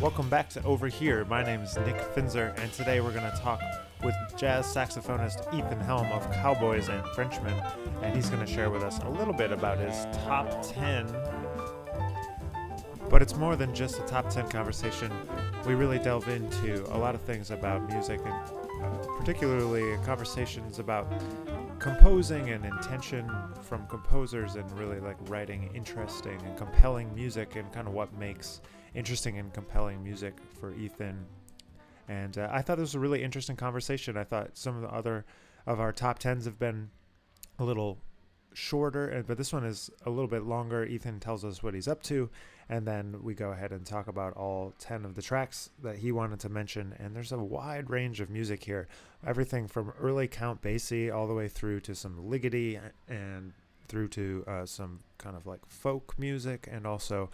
[0.00, 1.24] Welcome back to Over Here.
[1.24, 3.60] My name is Nick Finzer, and today we're going to talk
[4.04, 7.60] with jazz saxophonist Ethan Helm of Cowboys and Frenchmen,
[8.00, 11.12] and he's going to share with us a little bit about his top 10.
[13.10, 15.10] But it's more than just a top 10 conversation.
[15.66, 18.32] We really delve into a lot of things about music, and
[18.84, 21.12] uh, particularly conversations about
[21.82, 23.28] composing and intention
[23.60, 28.60] from composers and really like writing interesting and compelling music and kind of what makes
[28.94, 31.26] interesting and compelling music for Ethan.
[32.08, 34.16] And uh, I thought this was a really interesting conversation.
[34.16, 35.24] I thought some of the other
[35.66, 36.88] of our top tens have been
[37.58, 37.98] a little
[38.54, 40.84] shorter, but this one is a little bit longer.
[40.84, 42.30] Ethan tells us what he's up to,
[42.72, 46.10] and then we go ahead and talk about all 10 of the tracks that he
[46.10, 46.94] wanted to mention.
[46.98, 48.88] And there's a wide range of music here
[49.26, 53.52] everything from early Count Basie all the way through to some Ligeti and
[53.88, 57.28] through to uh, some kind of like folk music, and also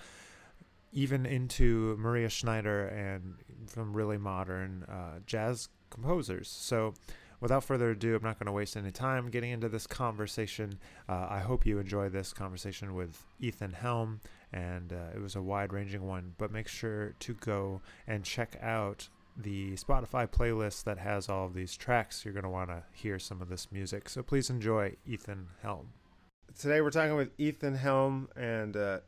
[0.92, 6.48] even into Maria Schneider and some really modern uh, jazz composers.
[6.48, 6.94] So,
[7.40, 10.80] without further ado, I'm not going to waste any time getting into this conversation.
[11.08, 14.20] Uh, I hope you enjoy this conversation with Ethan Helm,
[14.52, 16.34] and uh, it was a wide ranging one.
[16.38, 21.54] But make sure to go and check out the Spotify playlist that has all of
[21.54, 22.24] these tracks.
[22.24, 24.08] You're going to want to hear some of this music.
[24.08, 25.92] So, please enjoy Ethan Helm.
[26.58, 28.98] Today, we're talking with Ethan Helm, and uh,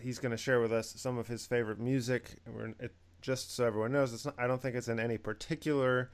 [0.00, 2.36] he's going to share with us some of his favorite music.
[2.46, 6.10] We're, it, just so everyone knows, not, I don't think it's in any particular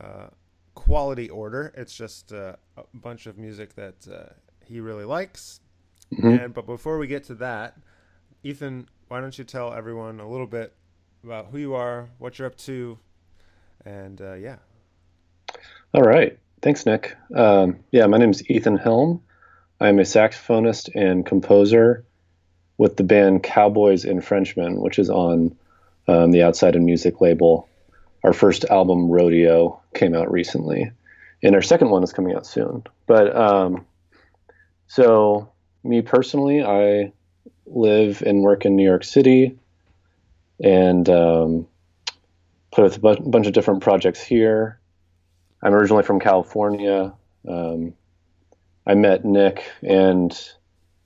[0.00, 0.28] uh,
[0.74, 1.74] quality order.
[1.76, 4.32] It's just uh, a bunch of music that uh,
[4.64, 5.60] he really likes.
[6.14, 6.28] Mm-hmm.
[6.28, 7.76] And but before we get to that,
[8.42, 10.74] Ethan, why don't you tell everyone a little bit
[11.24, 12.98] about who you are, what you're up to,
[13.84, 14.56] and uh, yeah.
[15.94, 16.38] All right.
[16.62, 17.16] Thanks, Nick.
[17.34, 19.22] Um, yeah, my name is Ethan Helm.
[19.80, 22.04] I'm a saxophonist and composer
[22.78, 25.56] with the band Cowboys and Frenchmen, which is on
[26.08, 27.68] um, the Outside in Music label.
[28.24, 30.90] Our first album, Rodeo, came out recently,
[31.42, 32.84] and our second one is coming out soon.
[33.06, 33.86] But um,
[34.88, 35.52] so,
[35.84, 37.12] me personally, I
[37.66, 39.58] live and work in New York City
[40.62, 41.66] and um,
[42.72, 44.80] play with a bu- bunch of different projects here.
[45.62, 47.12] I'm originally from California.
[47.48, 47.94] Um,
[48.86, 50.38] I met Nick and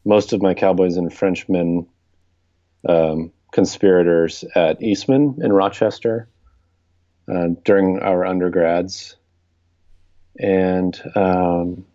[0.05, 1.87] most of my Cowboys and Frenchmen
[2.89, 6.29] um, conspirators at Eastman in Rochester
[7.29, 9.17] uh, during our undergrads.
[10.39, 11.87] And um,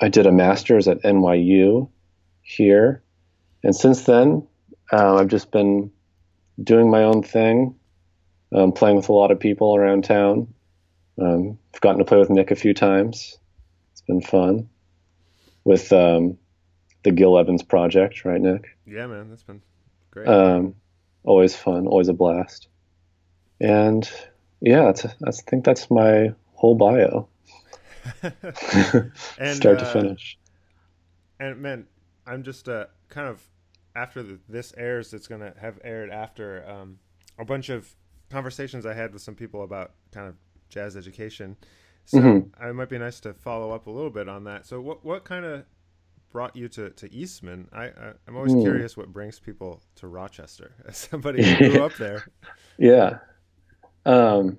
[0.00, 1.88] I did a master's at NYU
[2.42, 3.02] here.
[3.64, 4.46] And since then,
[4.92, 5.90] uh, I've just been
[6.62, 7.74] doing my own thing,
[8.54, 10.52] um, playing with a lot of people around town.
[11.18, 13.38] Um, I've gotten to play with Nick a few times.
[13.92, 14.68] It's been fun.
[15.64, 16.36] With um,
[17.04, 18.76] the Gil Evans project, right, Nick?
[18.86, 19.62] Yeah, man, that's been
[20.10, 20.28] great.
[20.28, 20.74] Um,
[21.24, 22.68] always fun, always a blast.
[23.62, 24.08] And
[24.60, 27.28] yeah, that's, that's, I think that's my whole bio.
[28.22, 30.38] and, Start to uh, finish.
[31.40, 31.86] And man,
[32.26, 33.42] I'm just uh, kind of
[33.94, 36.98] after the, this airs, it's going to have aired after um,
[37.38, 37.94] a bunch of
[38.30, 40.34] conversations I had with some people about kind of
[40.68, 41.56] jazz education.
[42.06, 42.64] So mm-hmm.
[42.68, 44.66] it might be nice to follow up a little bit on that.
[44.66, 45.64] So what what kind of
[46.34, 47.68] brought you to, to Eastman.
[47.72, 48.62] I, I am always mm.
[48.62, 52.26] curious what brings people to Rochester as somebody who grew up there.
[52.76, 53.18] Yeah.
[54.04, 54.58] Um,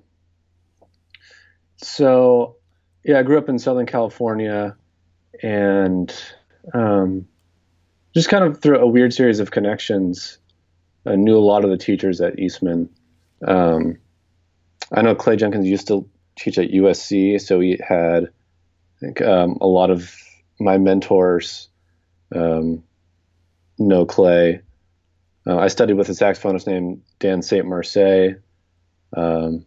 [1.76, 2.56] so
[3.04, 4.74] yeah, I grew up in Southern California
[5.42, 6.10] and
[6.72, 7.28] um,
[8.16, 10.38] just kind of through a weird series of connections,
[11.04, 12.88] I knew a lot of the teachers at Eastman.
[13.46, 13.98] Um,
[14.90, 19.58] I know Clay Jenkins used to teach at USC, so he had I think um,
[19.60, 20.16] a lot of
[20.58, 21.68] my mentors
[22.34, 22.82] um,
[23.78, 24.62] know Clay.
[25.46, 27.66] Uh, I studied with a saxophonist named Dan St.
[27.66, 28.36] Marseille.
[29.14, 29.66] Um,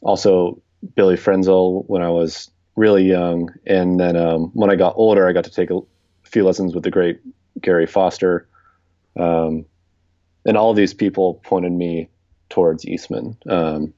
[0.00, 0.62] also,
[0.94, 3.52] Billy Frenzel when I was really young.
[3.66, 5.80] And then um, when I got older, I got to take a
[6.22, 7.20] few lessons with the great
[7.64, 8.46] Gary Foster.
[9.18, 9.66] Um,
[10.46, 12.08] and all these people pointed me
[12.48, 13.36] towards Eastman.
[13.48, 13.94] Um,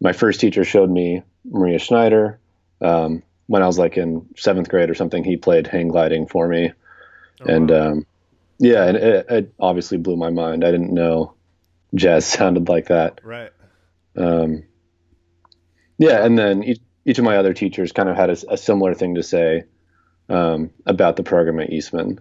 [0.00, 2.38] my first teacher showed me Maria Schneider.
[2.80, 6.48] Um, when I was like in seventh grade or something, he played hang gliding for
[6.48, 6.72] me,
[7.40, 7.90] oh, and wow.
[7.90, 8.06] um,
[8.58, 10.64] yeah, and it, it, obviously blew my mind.
[10.64, 11.34] I didn't know
[11.94, 13.20] jazz sounded like that.
[13.24, 13.50] Right.
[14.16, 14.64] Um,
[15.98, 18.94] yeah, and then each, each of my other teachers kind of had a, a similar
[18.94, 19.64] thing to say
[20.28, 22.20] um, about the program at Eastman,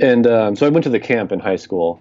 [0.00, 2.00] and um, so I went to the camp in high school.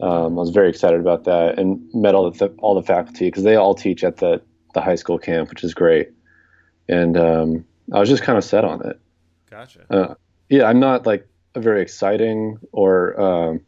[0.00, 3.44] Um, I was very excited about that and met all the all the faculty because
[3.44, 4.40] they all teach at the
[4.74, 6.10] the high school camp, which is great
[6.90, 9.00] and um, I was just kind of set on it.
[9.48, 9.86] Gotcha.
[9.88, 10.14] Uh,
[10.48, 13.60] yeah, I'm not like a very exciting or um,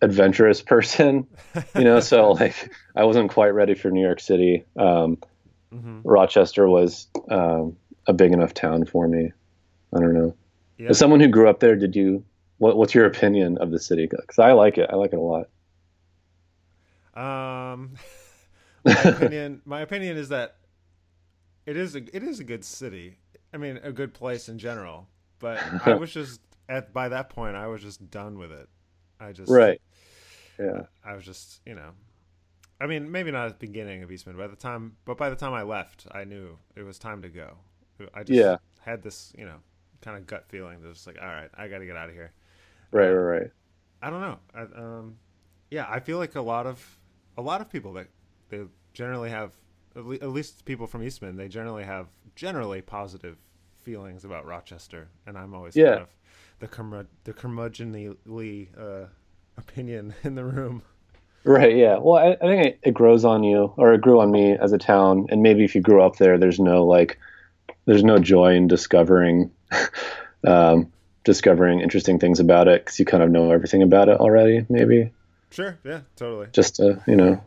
[0.00, 1.26] adventurous person,
[1.76, 1.98] you know.
[2.00, 4.64] so like, I wasn't quite ready for New York City.
[4.78, 5.18] Um,
[5.72, 9.32] hmm Rochester was um, a big enough town for me.
[9.94, 10.34] I don't know.
[10.80, 10.88] Yeah.
[10.88, 12.24] As someone who grew up there, did you?
[12.56, 14.06] What, what's your opinion of the city?
[14.10, 14.88] Because I like it.
[14.90, 15.48] I like it a lot.
[17.14, 17.96] Um,
[18.84, 20.56] my opinion, my opinion is that
[21.66, 23.18] it is a it is a good city.
[23.52, 25.06] I mean, a good place in general.
[25.38, 28.68] But I was just at by that point, I was just done with it.
[29.18, 29.80] I just Right.
[30.58, 30.82] Yeah.
[31.04, 31.90] I was just you know,
[32.80, 34.36] I mean, maybe not at the beginning of Eastman.
[34.36, 37.28] By the time, but by the time I left, I knew it was time to
[37.28, 37.58] go.
[38.14, 38.56] I just Yeah.
[38.80, 39.58] had this you know
[40.02, 42.14] kind of gut feeling that was like, all right, I got to get out of
[42.14, 42.32] here.
[42.92, 43.08] Right.
[43.10, 43.38] Right.
[43.40, 43.50] Right.
[44.02, 44.38] I don't know.
[44.54, 45.16] I, um,
[45.70, 46.98] yeah, I feel like a lot of
[47.36, 48.08] a lot of people that
[48.48, 48.62] they
[48.92, 49.52] generally have,
[49.94, 53.36] at, le- at least people from Eastman, they generally have generally positive
[53.82, 55.90] feelings about Rochester, and I'm always Yeah.
[55.90, 56.08] kind of
[56.58, 59.06] the curmud- the curmudgeonly uh,
[59.56, 60.82] opinion in the room.
[61.44, 61.76] Right.
[61.76, 61.98] Yeah.
[61.98, 64.72] Well, I, I think it, it grows on you, or it grew on me as
[64.72, 65.26] a town.
[65.30, 67.18] And maybe if you grew up there, there's no like,
[67.86, 69.50] there's no joy in discovering,
[70.46, 70.92] um,
[71.24, 74.64] discovering interesting things about it because you kind of know everything about it already.
[74.68, 75.10] Maybe
[75.50, 75.78] Sure.
[75.84, 76.00] Yeah.
[76.16, 76.48] Totally.
[76.52, 77.42] just a you know,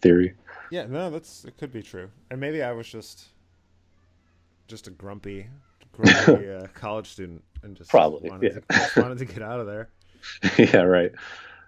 [0.00, 0.34] theory.
[0.70, 0.86] Yeah.
[0.86, 1.56] No, that's it.
[1.58, 3.28] Could be true, and maybe I was just
[4.68, 5.46] just a grumpy,
[5.92, 8.60] grumpy uh, college student, and just Probably, wanted, yeah.
[8.60, 9.88] to, just wanted to get out of there.
[10.58, 10.82] yeah.
[10.82, 11.10] Right.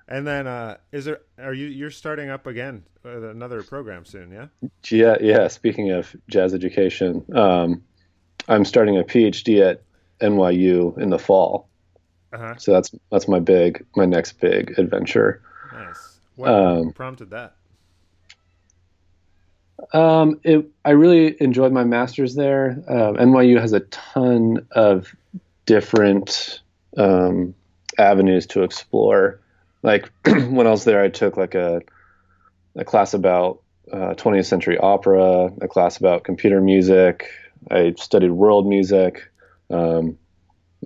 [0.08, 1.20] And then, uh, is there?
[1.38, 4.30] Are you you're starting up again another program soon?
[4.30, 4.46] Yeah.
[4.88, 5.16] Yeah.
[5.20, 5.48] Yeah.
[5.48, 7.82] Speaking of jazz education, um,
[8.48, 9.82] I'm starting a PhD at
[10.20, 11.68] NYU in the fall.
[12.32, 12.54] Uh huh.
[12.56, 15.42] So that's that's my big my next big adventure.
[15.72, 16.18] Nice.
[16.36, 17.54] What Um, prompted that?
[19.92, 22.82] Um, it, I really enjoyed my master's there.
[22.88, 25.14] Um, NYU has a ton of
[25.66, 26.60] different
[26.96, 27.54] um,
[27.98, 29.40] avenues to explore.
[29.82, 31.82] Like when I was there, I took like a
[32.76, 33.60] a class about
[33.92, 37.28] uh, 20th century opera, a class about computer music.
[37.70, 39.30] I studied world music.
[39.70, 40.18] Um,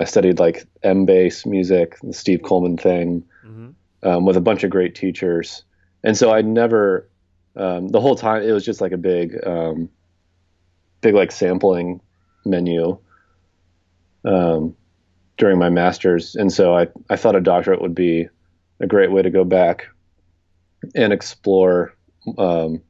[0.00, 3.70] I studied like M-Base music, the Steve Coleman thing hmm
[4.02, 5.64] um, with a bunch of great teachers.
[6.04, 7.08] And so I never,
[7.56, 9.88] um, the whole time, it was just like a big, um,
[11.00, 12.00] big like sampling
[12.44, 12.98] menu
[14.24, 14.76] um,
[15.38, 16.36] during my master's.
[16.36, 18.28] And so I, I thought a doctorate would be
[18.80, 19.88] a great way to go back
[20.94, 21.94] and explore
[22.38, 22.82] um,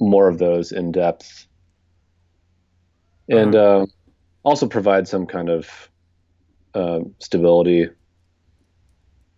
[0.00, 1.46] more of those in depth.
[3.28, 3.92] And um,
[4.42, 5.90] also provide some kind of
[6.74, 7.88] um stability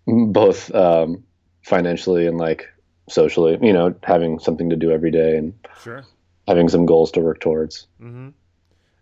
[0.06, 1.24] both um,
[1.62, 2.68] financially and like
[3.08, 6.04] socially, you know, having something to do every day and Sure.
[6.46, 7.86] having some goals to work towards.
[8.00, 8.28] Mm-hmm.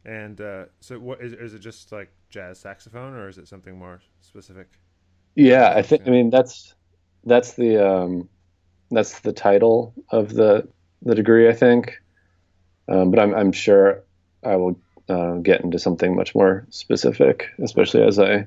[0.04, 1.58] And uh, so, what is, is it?
[1.58, 4.68] Just like jazz saxophone, or is it something more specific?
[5.34, 6.02] Yeah, I think.
[6.06, 6.74] I mean, that's
[7.24, 8.28] that's the um,
[8.90, 10.66] that's the title of the
[11.02, 12.00] the degree, I think.
[12.88, 14.04] Um, but I'm I'm sure
[14.44, 18.46] I will uh, get into something much more specific, especially as I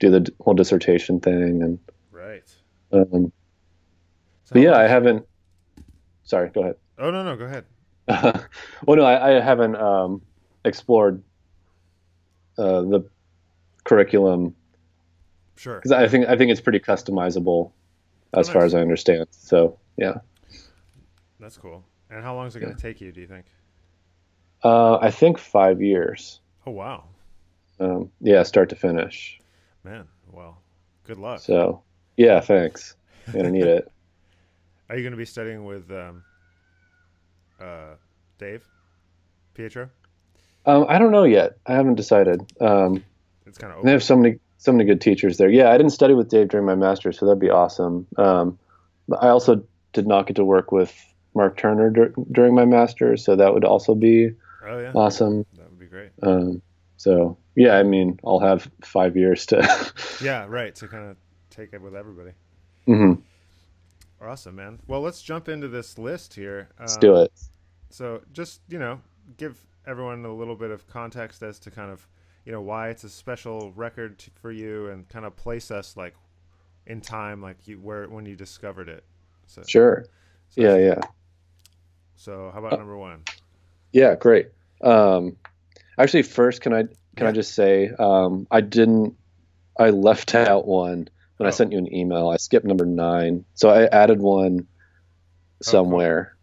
[0.00, 1.62] do the whole dissertation thing.
[1.62, 1.78] And
[2.12, 2.44] Right.
[2.92, 3.32] um,
[4.44, 5.26] So but yeah, I haven't.
[6.24, 6.76] Sorry, go ahead.
[6.98, 7.64] Oh no, no, go ahead.
[8.86, 10.22] well, no, I, I haven't um,
[10.64, 11.22] explored
[12.56, 13.04] uh, the
[13.84, 14.54] curriculum
[15.56, 15.76] Sure.
[15.76, 17.72] because I think I think it's pretty customizable
[18.32, 18.70] as Oh, far nice.
[18.70, 19.26] as I understand.
[19.30, 20.18] So yeah,
[21.40, 21.84] That's cool.
[22.10, 23.12] And how long is it going to take you?
[23.12, 23.44] Do you think?
[24.64, 26.40] Uh, I think five years.
[26.66, 27.04] Oh wow,
[27.80, 29.40] Um, yeah, start to finish.
[29.84, 30.06] man.
[30.32, 30.58] Well,
[31.04, 31.40] good luck.
[31.40, 31.82] So
[32.16, 32.94] yeah, thanks.
[33.26, 33.90] I'm gonna need it.
[34.90, 36.24] Are you going to be studying with um,
[37.60, 37.94] uh,
[38.38, 38.64] Dave
[39.54, 39.90] Pietro?
[40.66, 41.58] Um, I don't know yet.
[41.66, 42.40] I haven't decided.
[42.60, 43.04] Um,
[43.46, 45.48] It's kind of they have so many so many good teachers there.
[45.50, 48.06] Yeah, I didn't study with Dave during my master's, so that'd be awesome.
[48.16, 48.58] Um,
[49.20, 49.62] I also
[49.92, 50.94] did not get to work with
[51.34, 54.30] Mark Turner dur- during my master's, so that would also be
[54.68, 55.44] Oh yeah, awesome.
[55.56, 56.10] that would be great.
[56.22, 56.60] Um,
[56.96, 59.92] so yeah, I mean, I'll have five years to.
[60.22, 60.74] Yeah, right.
[60.76, 61.16] To kind of
[61.50, 62.32] take it with everybody.
[62.88, 63.22] Mhm,
[64.20, 64.80] Awesome, man.
[64.88, 66.68] Well, let's jump into this list here.
[66.78, 67.32] Let's do it.
[67.90, 69.00] So, just you know,
[69.36, 72.06] give everyone a little bit of context as to kind of
[72.44, 75.96] you know why it's a special record t- for you, and kind of place us
[75.96, 76.14] like
[76.86, 79.04] in time, like you where when you discovered it.
[79.46, 80.04] So, Sure.
[80.48, 81.00] so Yeah, yeah,
[82.16, 83.22] So, how about number one?
[83.92, 84.14] yeah.
[84.16, 84.48] Great.
[84.80, 85.36] Um,
[85.98, 86.84] actually, first, can I
[87.16, 89.16] can I just say um, I didn't.
[89.78, 91.50] I left out one when I Oh.
[91.50, 92.28] sent you an email.
[92.28, 94.66] I skipped number nine, so I added one
[95.62, 96.36] somewhere.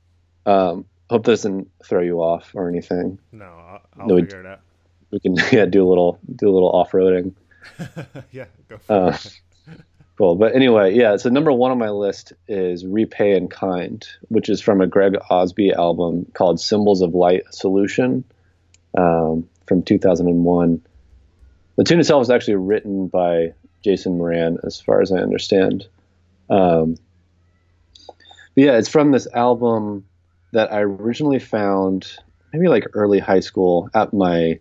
[0.45, 3.19] Um, hope this doesn't throw you off or anything.
[3.31, 4.59] No, I'll, I'll No, we- figure it out.
[5.11, 7.33] We can yeah do a little do a little off roading.
[8.31, 9.39] yeah, go for Uh, it.
[10.17, 10.35] Cool.
[10.35, 11.17] But anyway, yeah.
[11.17, 15.17] So number one on my list is "Repay in Kind," which is from a Greg
[15.29, 18.23] Osby album called "Symbols of Light Solution"
[18.97, 20.81] um, from 2001.
[21.75, 23.53] The tune itself was actually written by
[23.83, 25.85] Jason Moran, as far as I understand.
[26.49, 26.95] Um,
[28.55, 30.05] yeah, it's from this album
[30.53, 32.07] that I originally found
[32.53, 34.59] maybe like early high school at my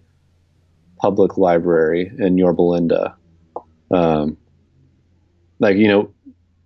[0.97, 3.17] public library in Yorba Linda.
[3.93, 4.37] Um,
[5.59, 6.13] like you know,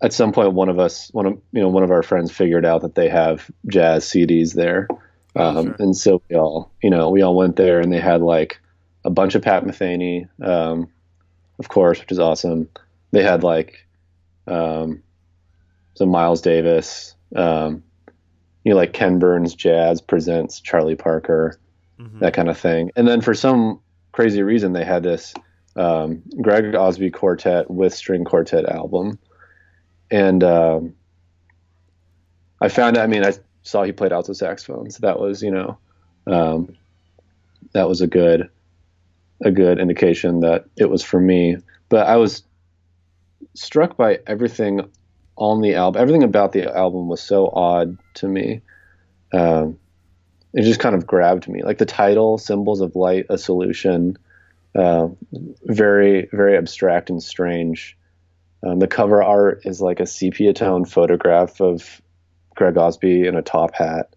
[0.03, 2.65] at some point, one of us, one of you know, one of our friends figured
[2.65, 4.89] out that they have jazz CDs there,
[5.37, 5.77] Oh, um, sure.
[5.79, 8.61] and so we all, you know, we all went there, and they had like
[9.05, 10.89] a bunch of Pat Metheny, um,
[11.59, 12.69] of course, which is awesome.
[13.11, 13.87] They had like
[14.47, 15.03] um,
[15.95, 17.83] some Miles Davis, um,
[18.65, 21.59] you know, like Ken Burns Jazz presents Charlie Parker,
[22.01, 22.21] Mhm.
[22.21, 22.91] that kind of thing.
[22.97, 23.81] And then for some
[24.13, 25.35] crazy reason, they had this
[25.79, 29.19] um, Greg Osby quartet with string quartet album,
[30.11, 30.95] and um,
[32.61, 32.99] I found.
[32.99, 33.33] I mean, I
[33.63, 35.79] saw he played alto saxophone, so that was you know,
[36.27, 36.77] um,
[37.73, 38.51] that was a good,
[39.43, 41.57] a good indication that it was for me.
[41.89, 42.43] But I was
[43.55, 44.91] struck by everything
[45.37, 46.03] on the album.
[46.03, 48.63] Everything about the album was so odd to me.
[49.33, 49.79] Um,
[50.55, 51.63] it just kind of grabbed me.
[51.63, 54.19] Like the title, "Symbols of Light: A Solution,"
[54.75, 55.09] uh,
[55.65, 57.97] very, very abstract and strange.
[58.67, 62.01] Um, the cover art is like a sepia tone photograph of
[62.55, 64.15] Greg Osby in a top hat.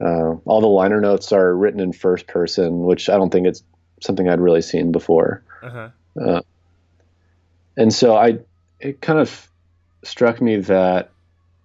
[0.00, 3.62] Uh, all the liner notes are written in first person, which I don't think it's
[4.00, 5.42] something I'd really seen before.
[5.62, 5.88] Uh-huh.
[6.20, 6.40] Uh,
[7.76, 8.38] and so I,
[8.80, 9.48] it kind of
[10.02, 11.10] struck me that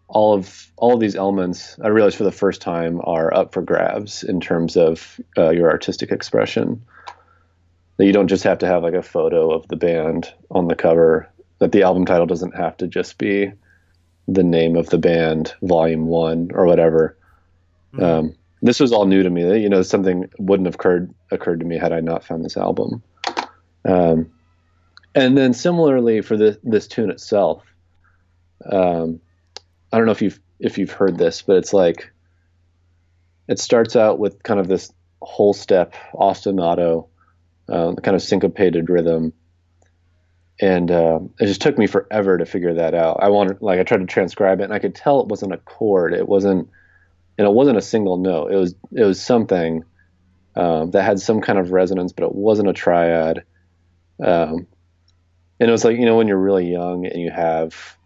[0.07, 3.61] all of all of these elements, I realized for the first time, are up for
[3.61, 6.83] grabs in terms of uh, your artistic expression.
[7.99, 10.75] That you don't just have to have like a photo of the band on the
[10.75, 11.29] cover.
[11.59, 13.51] That the album title doesn't have to just be
[14.25, 17.17] the name of the band, Volume One, or whatever.
[17.93, 18.01] Mhm.
[18.03, 19.59] Um, this was all new to me.
[19.59, 23.03] You know, something wouldn't have occurred occurred to me had I not found this album.
[23.83, 24.31] Um,
[25.13, 27.63] and then similarly for this this tune itself,
[28.71, 29.19] um,
[29.91, 32.09] I don't know if you've if you've heard this, but it's like
[33.49, 37.08] it starts out with kind of this whole step ostinato,
[37.69, 39.33] uh, kind of syncopated rhythm,
[40.59, 43.17] and uh, it just took me forever to figure that out.
[43.21, 45.57] I wanted like I tried to transcribe it, and I could tell it wasn't a
[45.57, 46.13] chord.
[46.13, 46.69] It wasn't,
[47.37, 48.51] and it wasn't a single note.
[48.51, 49.83] It was it was something
[50.55, 53.43] um, that had some kind of resonance, but it wasn't a triad.
[54.21, 54.67] Um,
[55.59, 57.97] and it was like you know when you're really young and you have,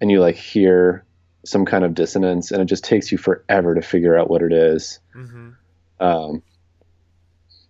[0.00, 1.04] and you like hear
[1.44, 4.52] some kind of dissonance, and it just takes you forever to figure out what it
[4.52, 5.00] is.
[5.16, 5.54] Mhm.
[6.00, 6.42] Um,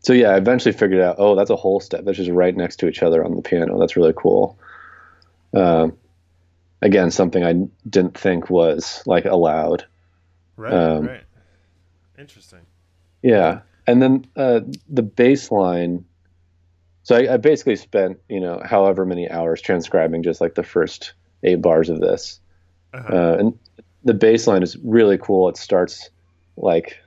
[0.08, 2.06] so yeah, I eventually figured out, oh, that's a whole step.
[2.06, 3.78] That's just right next to each other on the piano.
[3.78, 4.58] That's really cool.
[5.52, 5.98] Um,
[6.80, 9.84] again, something I didn't think was like allowed.
[10.56, 10.72] Right.
[10.72, 11.24] Um, right.
[12.18, 12.60] Interesting.
[13.20, 16.06] Yeah, and then uh, the bass line.
[17.02, 21.12] So I, I basically spent you know however many hours transcribing just like the first
[21.42, 22.40] eight bars of this,
[22.94, 23.14] Uh-huh.
[23.14, 23.58] uh, and
[24.04, 25.50] the bass line is really cool.
[25.50, 26.08] It starts
[26.56, 26.98] like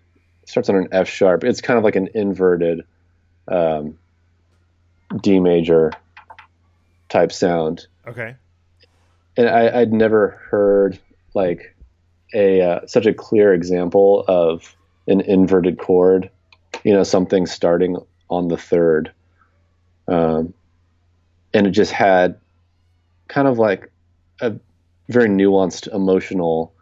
[0.44, 1.44] it starts on an F sharp.
[1.44, 2.86] It's kind of like an inverted
[3.52, 3.98] um,
[5.22, 5.92] D major
[7.10, 8.36] type sound, okay.
[9.36, 10.98] and I, I'd never heard
[11.34, 11.76] like
[12.34, 14.76] a uh, such a clear example of
[15.08, 16.30] an inverted chord.
[16.84, 17.98] You know, something starting
[18.30, 19.12] on the third,
[20.08, 20.54] um,
[21.54, 22.40] and it just had
[23.28, 23.92] kind of like
[24.40, 24.54] a
[25.10, 26.74] very nuanced emotional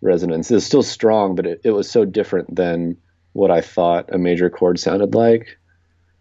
[0.00, 0.50] resonance.
[0.50, 2.96] It was still strong, but it, it was so different than
[3.32, 5.58] what I thought a major chord sounded like,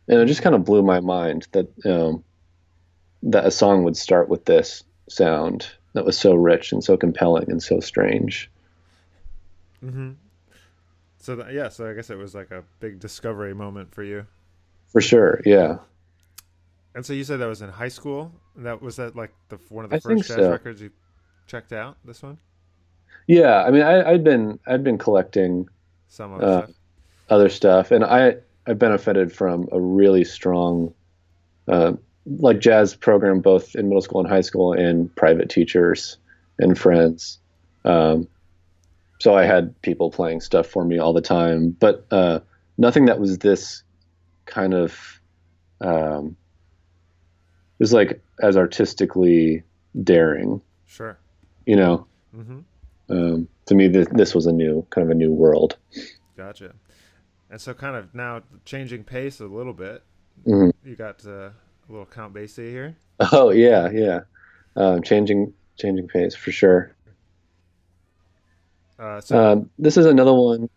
[0.07, 2.23] and it just kind of blew my mind that um,
[3.23, 7.49] that a song would start with this sound that was so rich and so compelling
[7.51, 8.51] and so strange.
[9.83, 10.11] Mm-hmm.
[11.17, 14.27] So that, yeah, so I guess it was like a big discovery moment for you.
[14.87, 15.79] For sure, yeah.
[16.95, 18.31] And so you said that was in high school.
[18.55, 20.49] That was that like the one of the I first jazz so.
[20.49, 20.91] records you
[21.47, 21.97] checked out.
[22.05, 22.39] This one,
[23.27, 25.67] Yeah, I mean, I, I'd been I'd been collecting
[26.07, 26.71] some of the Uh, stuff.
[27.29, 30.93] other stuff, and I I benefited from a really strong,
[31.67, 31.93] uh,
[32.25, 36.17] like jazz program both in middle school and high school, and private teachers
[36.59, 37.39] and friends.
[37.83, 38.27] Um,
[39.19, 42.39] so I had people playing stuff for me all the time, but uh,
[42.77, 43.83] nothing that was this
[44.45, 45.19] kind of.
[45.81, 46.37] Um,
[47.79, 49.63] it was like as artistically
[50.03, 51.17] daring, Sure.
[51.65, 52.07] you know.
[52.35, 52.59] Mm-hmm.
[53.09, 55.77] Um, to me, this, this was a new kind of a new world.
[56.37, 56.73] Gotcha.
[57.49, 60.03] And so, kind of now changing pace a little bit.
[60.47, 60.71] Mhm.
[60.83, 61.53] You got uh, a
[61.89, 62.95] little Count Basie here.
[63.31, 64.21] Oh yeah, yeah.
[64.75, 66.95] um, changing changing pace for sure.
[68.99, 70.69] Uh, so, Um, this is another one.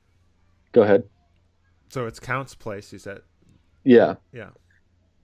[0.73, 1.05] Go ahead.
[1.89, 2.93] so it's Count's place.
[2.93, 3.21] You said,
[3.85, 4.51] Yeah, yeah.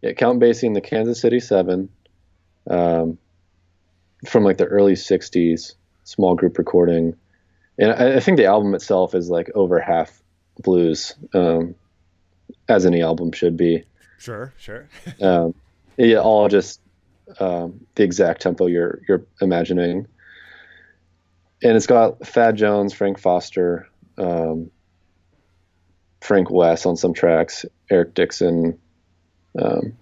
[0.01, 0.13] yeah.
[0.13, 1.89] Count Basie in the Kansas City Seven,
[2.71, 3.19] um,
[4.27, 7.15] from like the early '60s, small group recording,
[7.79, 10.22] and I, I think the album itself is like over half
[10.61, 11.75] blues, um,
[12.69, 13.85] as any album should be.
[14.19, 14.89] Sure, sure.
[15.21, 15.55] um,
[15.97, 16.81] yeah, all just
[17.41, 20.07] um, the exact tempo you're you're imagining.
[21.63, 24.71] And it's got Thad Jones, Frank Foster, um,
[26.21, 28.79] Frank Wess on some tracks, Eric Dixon,
[29.61, 29.97] um,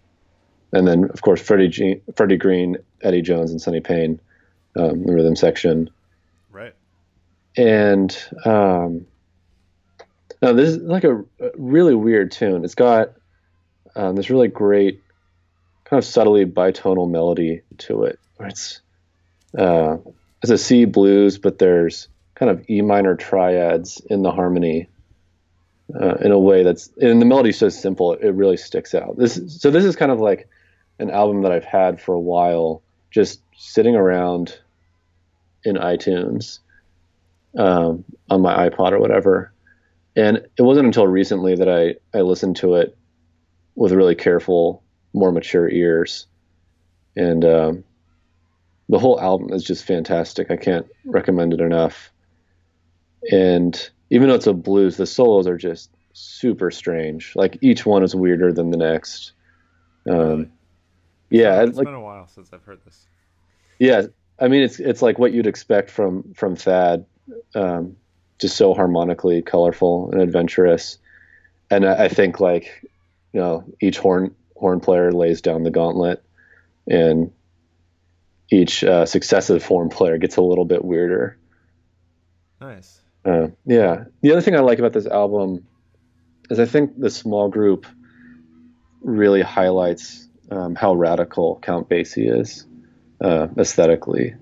[0.72, 4.20] and then of course Freddie G- Freddie Green, Eddie Jones, and Sonny Payne,
[4.76, 5.90] um, the rhythm section
[6.50, 6.74] right.
[7.56, 9.06] and um,
[10.42, 11.24] now this is like a,
[11.56, 12.64] really weird tune.
[12.64, 13.12] It's got
[13.94, 15.02] um, this really great
[15.84, 18.18] kind of subtly bitonal melody to it.
[18.40, 18.80] It's
[19.56, 19.98] uh,
[20.42, 24.88] it's a C blues, but there's kind of E minor triads in the harmony
[25.94, 29.16] uh, in a way that's and the melody's so simple it really sticks out.
[29.16, 30.48] This so this is kind of like
[30.98, 34.58] an album that I've had for a while, just sitting around
[35.64, 36.60] in iTunes
[37.58, 39.52] um, on my iPod or whatever.
[40.16, 42.96] And it wasn't until recently that I, I listened to it
[43.74, 46.26] with really careful, more mature ears.
[47.16, 47.84] And um,
[48.88, 50.50] the whole album is just fantastic.
[50.50, 52.12] I can't recommend it enough.
[53.30, 57.32] And even though it's a blues, the solos are just super strange.
[57.36, 59.32] Like each one is weirder than the next.
[60.08, 60.50] Um, Really?
[61.30, 63.06] yeah, it's like been a while since I've heard this.
[63.78, 64.06] yeah,
[64.40, 67.04] I mean it's it's like what you'd expect from from Thad,
[67.54, 67.96] um,
[68.40, 70.98] just so harmonically colorful and adventurous.
[71.70, 72.82] And I, I think like
[73.32, 76.22] you know each horn horn player lays down the gauntlet,
[76.86, 77.32] and
[78.50, 81.38] each uh, successive horn player gets a little bit weirder.
[82.60, 83.00] Nice.
[83.24, 84.04] Uh, yeah.
[84.22, 85.66] The other thing I like about this album
[86.50, 87.86] is I think the small group
[89.02, 92.66] really highlights um, how radical Count Basie is
[93.20, 94.34] uh, aesthetically.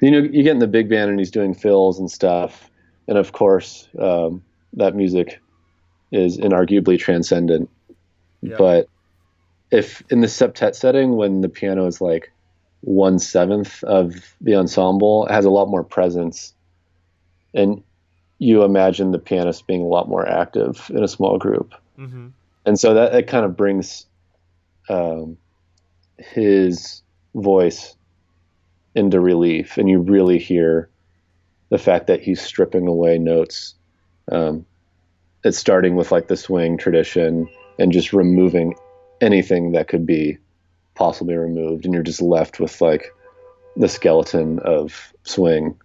[0.00, 2.70] You know, you get in the big band and he's doing fills and stuff,
[3.08, 4.42] and of course um,
[4.74, 5.40] that music
[6.12, 7.70] is inarguably transcendent.
[8.42, 8.56] Yeah.
[8.58, 8.88] But
[9.70, 12.30] if in the septet setting, when the piano is like
[12.82, 16.52] one seventh of the ensemble, it has a lot more presence,
[17.54, 17.82] and
[18.38, 22.28] you imagine the pianist being a lot more active in a small group Mm-hmm.
[22.66, 24.06] and so that it kind of brings
[24.88, 25.36] um,
[26.18, 27.02] his
[27.34, 27.94] voice
[28.96, 30.88] into relief, and you really hear
[31.70, 33.74] the fact that he's stripping away notes.
[34.30, 34.66] Um,
[35.44, 37.48] it's starting with like the swing tradition
[37.78, 38.74] and just removing
[39.20, 40.38] anything that could be
[40.94, 43.12] possibly removed, and you're just left with like
[43.76, 45.78] the skeleton of swing.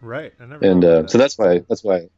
[0.00, 0.32] Right.
[0.40, 0.64] I never.
[0.64, 2.08] And uh, of so that's why that's why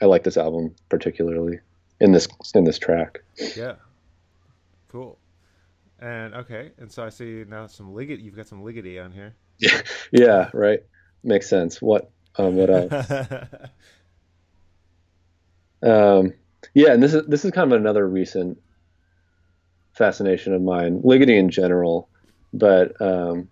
[0.00, 1.60] I like this album particularly
[2.00, 3.22] in this in this track.
[3.56, 3.74] Yeah.
[4.88, 5.18] Cool.
[5.98, 8.22] And okay, and so I see now some Ligeti.
[8.22, 9.34] You've got some Ligeti on here.
[9.58, 9.80] Yeah,
[10.12, 10.82] yeah, right.
[11.22, 11.82] Makes sense.
[11.82, 13.10] What um, what else?
[15.82, 16.34] um,
[16.74, 18.58] yeah, and this is this is kind of another recent
[19.92, 22.08] fascination of mine, Ligeti in general,
[22.52, 23.48] but um,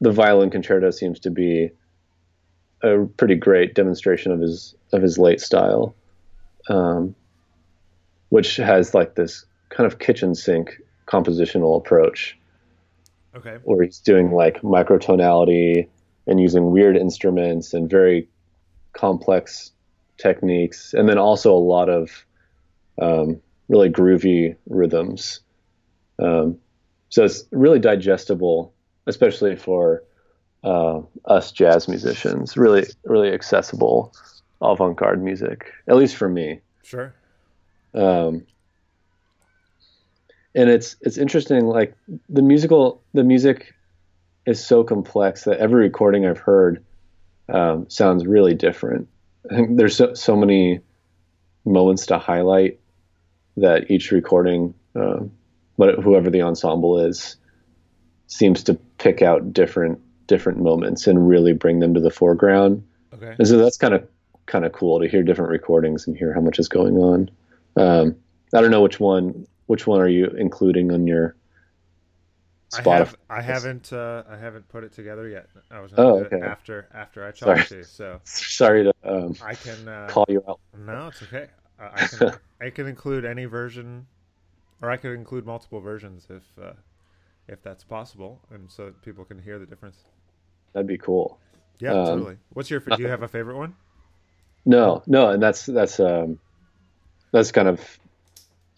[0.00, 1.70] the violin concerto seems to be
[2.82, 5.94] a pretty great demonstration of his of his late style,
[6.68, 7.14] um,
[8.30, 12.38] which has like this kind of kitchen sink compositional approach
[13.34, 13.58] okay.
[13.64, 15.88] where he's doing like microtonality
[16.26, 18.28] and using weird instruments and very
[18.92, 19.72] complex
[20.18, 22.24] techniques, and then also a lot of
[23.00, 25.40] um, really groovy rhythms.
[26.18, 26.58] Um,
[27.08, 28.72] so it's really digestible,
[29.06, 30.02] especially for
[30.64, 32.56] uh, us jazz musicians.
[32.56, 34.14] Really, really accessible
[34.60, 36.60] avant-garde music, at least for me.
[36.84, 37.12] Sure.
[37.94, 38.46] Um,
[40.54, 41.94] and it's it's interesting like
[42.28, 43.74] the musical the music
[44.46, 46.84] is so complex that every recording I've heard
[47.48, 49.08] um, sounds really different.
[49.50, 50.80] I think there's so, so many
[51.64, 52.80] moments to highlight
[53.56, 55.32] that each recording, um,
[55.76, 57.36] but whoever the ensemble is,
[58.26, 62.82] seems to pick out different different moments and really bring them to the foreground.
[63.12, 63.34] Okay.
[63.38, 64.08] And so that's kind of
[64.46, 67.30] kind of cool to hear different recordings and hear how much is going on.
[67.76, 68.16] Um,
[68.54, 71.36] I don't know which one which one are you including on your
[72.72, 72.82] I, Spotify?
[72.82, 75.48] have, I haven't uh, I haven't put it together yet.
[75.70, 76.40] I was Oh, gonna do it okay.
[76.40, 77.86] after after I talked to you.
[77.86, 80.60] So Sorry to um, I can uh, call you out.
[80.76, 81.48] No, it's okay.
[81.78, 82.26] I, I can
[82.60, 84.06] I can include any version,
[84.82, 86.74] or I could include multiple versions if uh,
[87.48, 90.04] if that's possible, and so that people can hear the difference.
[90.72, 91.38] That'd be cool.
[91.78, 92.38] Yeah, Um, totally.
[92.54, 92.80] What's your?
[92.80, 93.74] Do you have a favorite one?
[94.64, 96.38] No, no, and that's that's um,
[97.32, 97.98] that's kind of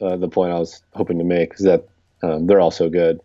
[0.01, 1.89] uh, the point I was hoping to make is that
[2.23, 3.21] um, they're all so good.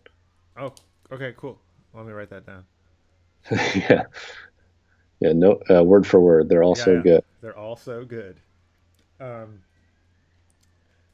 [0.60, 0.74] Oh,
[1.12, 1.60] okay, cool.
[1.94, 2.66] Let me write that down.
[3.52, 4.04] yeah,
[5.20, 5.32] yeah.
[5.34, 7.02] No, uh, word for word, they're all Yeah, so yeah.
[7.02, 7.24] good.
[7.42, 8.40] They're all so good.
[9.20, 9.62] Um,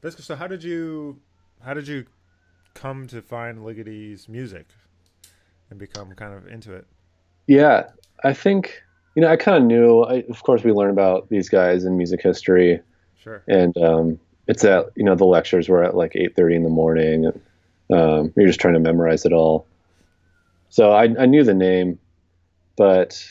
[0.09, 0.35] so.
[0.35, 1.19] How did you?
[1.61, 2.05] How did you
[2.73, 4.67] come to find Ligeti's music
[5.69, 6.85] and become kind of into it?
[7.47, 7.89] Yeah,
[8.23, 8.81] I think
[9.15, 10.01] you know I kind of knew.
[10.01, 12.81] I, of course, we learn about these guys in music history,
[13.17, 13.43] Sure.
[13.47, 16.69] and um, it's at you know the lectures were at like eight thirty in the
[16.69, 17.39] morning, and
[17.91, 19.67] um, you're just trying to memorize it all.
[20.69, 21.99] So I, I knew the name,
[22.77, 23.23] but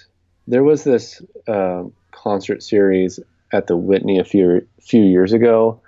[0.47, 3.21] there was this um, concert series
[3.53, 5.81] at the Whitney a few few years ago,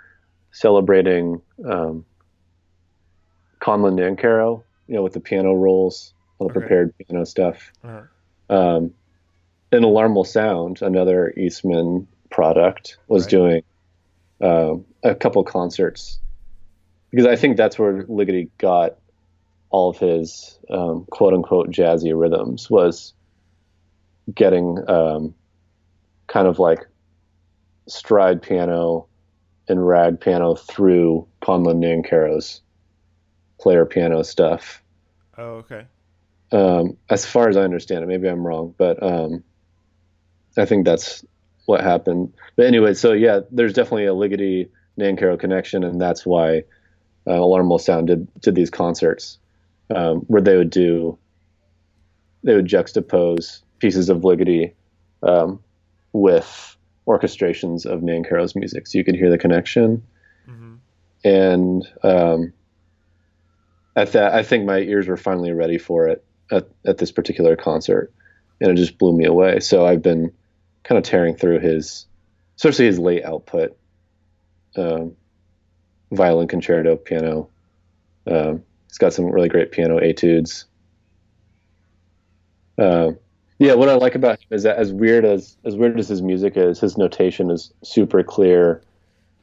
[0.52, 2.04] celebrating um,
[3.60, 6.60] Conlon Nancarrow, you know, with the piano rolls, all the Okay.
[6.60, 7.72] prepared piano stuff.
[7.84, 8.02] Uh-huh.
[8.54, 8.94] Um,
[9.72, 13.30] and Alarm Will Sound, another Eastman product, was Right.
[13.30, 13.62] doing
[14.40, 16.20] um, a couple concerts
[17.10, 18.96] because I think that's where Ligeti got
[19.70, 23.14] all of his um, quote unquote jazzy rhythms was
[24.34, 25.34] getting um,
[26.26, 26.86] kind of like
[27.88, 29.06] stride piano
[29.68, 32.60] and rag piano through Conlon Nancarrow's
[33.60, 34.82] player piano stuff
[35.38, 35.86] Oh, okay.
[36.52, 38.06] um, as far as I understand it.
[38.06, 39.42] Maybe I'm wrong, but um,
[40.56, 41.24] I think that's
[41.66, 42.32] what happened.
[42.56, 46.62] But anyway, so yeah, there's definitely a Ligeti Nancarrow connection, and that's why
[47.26, 49.38] uh, Alarm Will Sound did did these concerts
[49.94, 51.18] um, where they would do
[52.42, 54.72] they would juxtapose pieces of Ligeti
[55.22, 55.62] um,
[56.12, 60.02] with orchestrations of Nancarrow's music, so you could hear the connection.
[60.46, 60.76] Hmm
[61.26, 62.52] and um,
[63.96, 67.56] at that, I think my ears were finally ready for it at, at this particular
[67.56, 68.12] concert,
[68.60, 69.58] and it just blew me away.
[69.58, 70.32] So I've been
[70.84, 72.06] kind of tearing through his,
[72.56, 73.76] especially his late output,
[74.76, 75.16] um,
[76.12, 77.48] violin concerto, piano.
[78.26, 80.64] Um, he's got some really great piano etudes.
[82.78, 83.18] Um,
[83.58, 86.20] yeah, what I like about him is that as weird as as weird as his
[86.20, 88.82] music is, his notation is super clear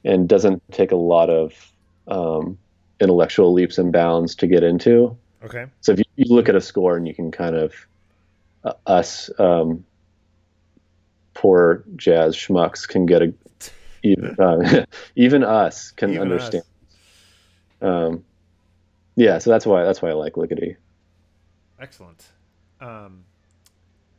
[0.06, 1.72] and doesn't take a lot of
[2.08, 2.58] um,
[3.00, 5.18] intellectual leaps and bounds to get into.
[5.44, 5.66] Okay.
[5.82, 7.74] So if you, you look at a score and you can kind of
[8.64, 9.84] uh, us um,
[11.34, 13.34] poor jazz schmucks can get a
[14.04, 14.86] even uh,
[15.16, 16.56] even us can Even us.
[16.56, 16.64] understand.
[17.82, 18.26] Um,
[19.16, 20.78] yeah, so that's why that's why I like Ligeti.
[21.80, 22.32] Excellent.
[22.80, 23.26] Um,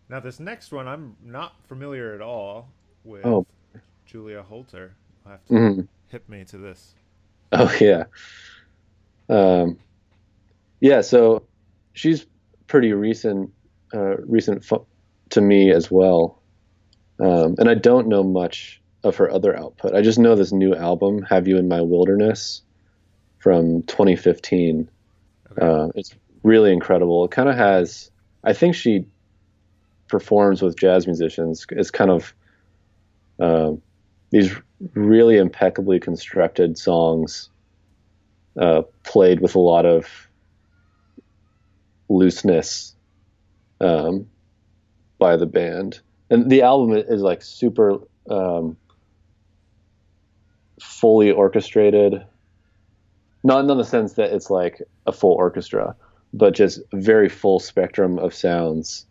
[0.09, 2.69] now this next one, I'm not familiar at all
[3.05, 3.47] with Oh.
[4.07, 4.95] Julia Holter.
[5.25, 6.95] I'll have to hmm hip me to this.
[7.53, 8.05] Oh yeah.
[9.29, 9.79] Um,
[10.81, 11.49] yeah, so
[11.93, 12.27] she's
[12.67, 13.51] pretty recent,
[13.95, 14.87] uh, recent fu-
[15.31, 16.43] to me as well.
[17.23, 19.95] Um, and I don't know much of her other output.
[19.95, 22.63] I just know this new album, "Have You in My Wilderness,"
[23.39, 24.89] from 2015.
[25.53, 25.67] Okay.
[25.67, 27.25] Uh, it's really incredible.
[27.25, 28.11] It kind of has,
[28.43, 29.05] I think she
[30.09, 31.67] performs with jazz musicians.
[31.71, 32.35] It's kind of
[33.39, 33.83] um,
[34.31, 34.55] these
[34.95, 37.51] really impeccably constructed songs
[38.59, 40.07] uh, played with a lot of
[42.09, 42.95] looseness
[43.81, 44.27] um,
[45.19, 46.01] by the band.
[46.31, 47.99] And the album is like super
[48.31, 48.77] um,
[50.81, 52.25] fully orchestrated.
[53.43, 55.97] Not in the sense that it's like a full orchestra,
[56.33, 59.07] but just very full spectrum of sounds.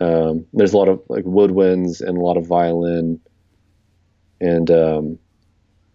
[0.00, 3.20] Um, there's a lot of like woodwinds and a lot of violin,
[4.40, 5.18] and um,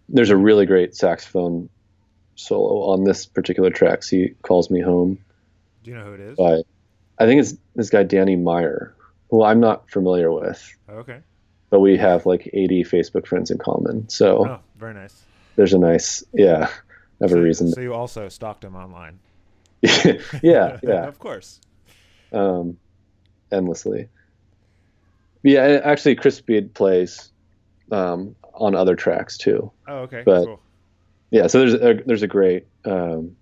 [0.10, 1.70] there's a really great saxophone
[2.36, 4.04] solo on this particular track.
[4.04, 5.20] "He calls me home"
[5.84, 6.38] Do you know who it is?
[6.38, 6.62] by
[7.18, 8.94] I think it's this guy Danny Meyer,
[9.30, 11.20] who I'm not familiar with, okay.
[11.76, 14.08] But we have like 80 Facebook friends in common.
[14.08, 15.24] So Oh, very nice.
[15.58, 16.70] there's a nice yeah,
[17.20, 17.70] have so, a reason.
[17.70, 19.20] So you also stalked him online.
[19.82, 21.06] yeah, yeah.
[21.06, 21.60] of course.
[22.32, 22.78] um,
[23.52, 24.08] endlessly.
[25.44, 27.30] Yeah, actually, Chris Speed plays
[27.92, 29.70] um, on other tracks too.
[29.86, 30.24] Oh, okay.
[30.26, 30.62] But- cool.
[31.32, 33.36] Yeah, so there's a, there's a great um,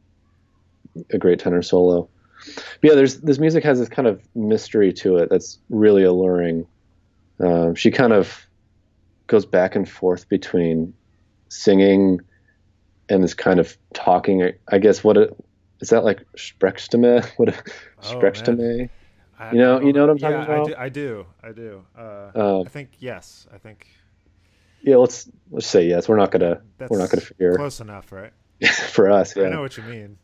[1.12, 2.10] a great tenor solo.
[2.82, 6.66] But yeah, there's this music has this kind of mystery to it that's really alluring.
[7.40, 8.48] Um, she kind of
[9.28, 10.94] goes back and forth between
[11.50, 12.20] singing
[13.10, 14.52] and this kind of talking.
[14.72, 15.36] I guess what it,
[15.82, 17.26] is that like Sprechstimme?
[17.38, 18.90] What Oh, Sprechstimme?
[19.40, 20.80] I- You know- I you know what I'm yeah, talking about?
[20.80, 21.26] I do.
[21.44, 21.52] I do.
[21.52, 21.86] I do.
[21.98, 23.48] Uh, Uh, I think yes.
[23.54, 23.88] I think
[24.82, 26.08] yeah, let's let's say yes.
[26.10, 28.32] We're not gonna that's we're not gonna figure close enough, right?
[28.92, 29.36] for us.
[29.36, 29.46] yeah.
[29.46, 30.18] I know what you mean.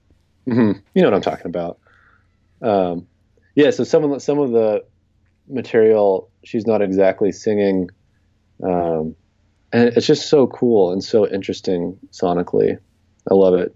[0.48, 0.80] Mm-hmm.
[0.94, 1.80] You know what I'm talking about.
[2.62, 3.08] Um,
[3.56, 3.72] yeah.
[3.72, 4.86] So some of the, some of the
[5.50, 7.90] material she's not exactly singing,
[8.64, 9.16] um,
[9.72, 12.78] and it's just so cool and so interesting sonically.
[13.30, 13.76] I love it.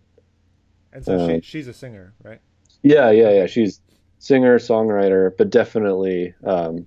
[0.91, 2.39] And so she, she's a singer, right?
[2.81, 3.45] Yeah, yeah, yeah.
[3.45, 3.81] She's
[4.19, 6.85] singer, songwriter, but definitely um,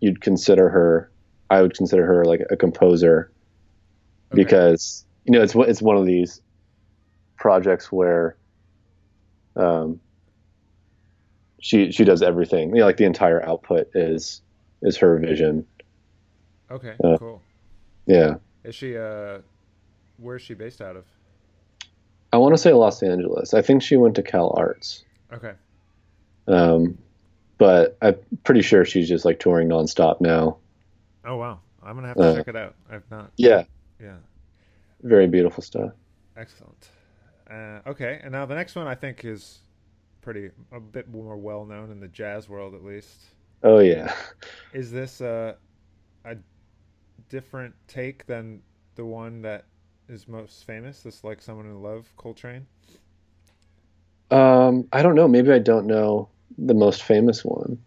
[0.00, 1.10] you'd consider her.
[1.50, 3.32] I would consider her like a composer
[4.32, 4.42] okay.
[4.42, 6.40] because you know it's it's one of these
[7.36, 8.36] projects where
[9.56, 10.00] um,
[11.60, 12.70] she she does everything.
[12.70, 14.42] You know, like the entire output is
[14.82, 15.66] is her vision.
[16.70, 17.42] Okay, uh, cool.
[18.06, 18.36] Yeah.
[18.64, 19.38] Is she uh
[20.18, 21.04] where's she based out of?
[22.32, 23.54] I want to say Los Angeles.
[23.54, 25.04] I think she went to Cal Arts.
[25.32, 25.52] Okay.
[26.46, 26.98] Um,
[27.58, 30.56] but I'm pretty sure she's just like touring nonstop now.
[31.24, 32.74] Oh wow, I'm gonna have to uh, check it out.
[32.90, 33.30] I've not.
[33.36, 33.64] Yeah.
[34.00, 34.16] Yeah.
[35.02, 35.92] Very beautiful stuff.
[36.36, 36.88] Excellent.
[37.50, 39.58] Uh, okay, and now the next one I think is
[40.20, 43.24] pretty a bit more well known in the jazz world, at least.
[43.62, 44.14] Oh yeah.
[44.72, 45.54] Is this uh,
[46.24, 46.36] a
[47.28, 48.62] different take than
[48.94, 49.64] the one that
[50.08, 51.02] is most famous?
[51.02, 52.66] This like someone in love, Coltrane.
[54.30, 55.28] Um, I don't know.
[55.28, 56.28] Maybe I don't know
[56.58, 57.78] the most famous one.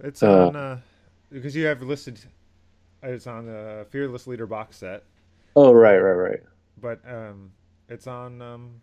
[0.00, 0.78] It's on uh, uh,
[1.30, 2.18] because you have listed.
[3.02, 5.04] It's on the Fearless Leader box set.
[5.56, 6.40] Oh right, right, right.
[6.80, 7.52] But um,
[7.88, 8.80] it's on um,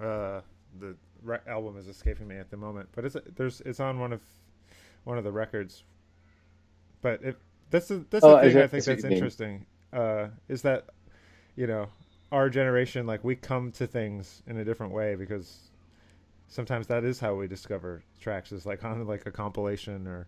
[0.00, 0.40] uh,
[0.78, 2.88] the re- album is escaping me at the moment.
[2.94, 4.22] But it's there's it's on one of
[5.04, 5.84] one of the records.
[7.02, 7.36] But if
[7.70, 9.66] that's the that's oh, the thing I think that's interesting.
[9.92, 10.86] Uh, is that
[11.56, 11.88] you know
[12.30, 15.70] our generation like we come to things in a different way because
[16.48, 20.26] sometimes that is how we discover tracks is like on like a compilation or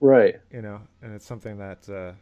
[0.00, 2.12] right you know and it's something that uh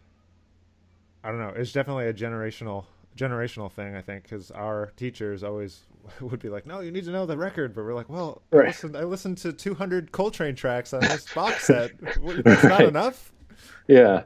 [1.25, 2.85] i don't know it's definitely a generational
[3.17, 5.85] generational thing i think because our teachers always
[6.21, 8.65] would be like no you need to know the record but we're like well right.
[8.65, 12.19] I, listened, I listened to 200 coltrane tracks on this box set that's
[12.65, 12.65] right.
[12.65, 13.33] not enough
[13.89, 14.23] yeah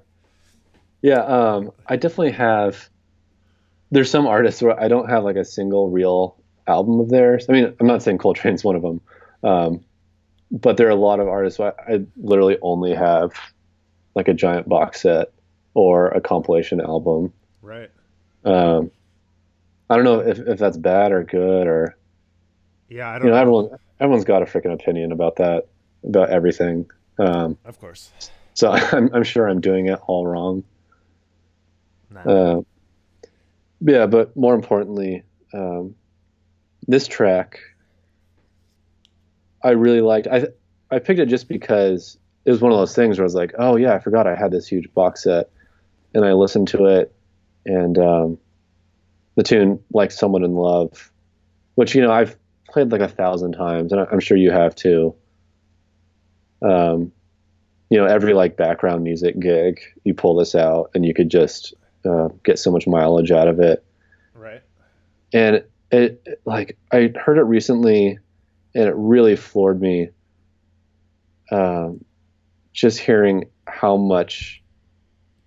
[1.03, 2.89] yeah um i definitely have
[3.91, 6.37] there's some artists where i don't have like a single real
[6.71, 7.47] album of theirs.
[7.49, 9.01] I mean, I'm not saying Coltrane's one of them,
[9.43, 9.85] um,
[10.51, 11.61] but there are a lot of artists.
[11.61, 13.33] I, I literally only have
[14.15, 15.33] like a giant box set
[15.75, 17.33] or a compilation album.
[17.63, 17.91] Right.
[18.45, 18.91] Um,
[19.91, 21.97] I don't know if, if that's bad or good or.
[22.89, 23.27] Yeah, I don't.
[23.27, 23.41] You know, know.
[23.41, 25.67] everyone everyone's got a freaking opinion about that
[26.05, 26.89] about everything.
[27.19, 28.11] Um, of course.
[28.55, 30.63] So I'm I'm sure I'm doing it all wrong.
[32.11, 32.21] Nah.
[32.21, 32.61] Uh,
[33.81, 35.23] yeah, but more importantly,
[35.53, 35.95] um,
[36.87, 37.61] this track
[39.63, 40.27] I really liked.
[40.27, 40.47] I
[40.91, 43.55] I picked it just because it was one of those things where I was like,
[43.59, 45.51] oh yeah, I forgot I had this huge box set,
[46.15, 47.15] and I listened to it,
[47.67, 48.39] and um,
[49.37, 51.11] the tune like "Someone in Love,"
[51.75, 52.37] which you know I've
[52.69, 55.15] played like a thousand times, and I'm sure you have too.
[56.63, 57.13] Um,
[57.91, 61.75] you know, every like background music gig, you pull this out, and you could just
[62.05, 63.85] uh, get so much mileage out of it.
[64.35, 64.63] Right.
[65.33, 68.19] And it like I heard it recently,
[68.75, 70.11] and it really floored me.
[71.51, 72.05] Um,
[72.73, 74.63] just hearing how much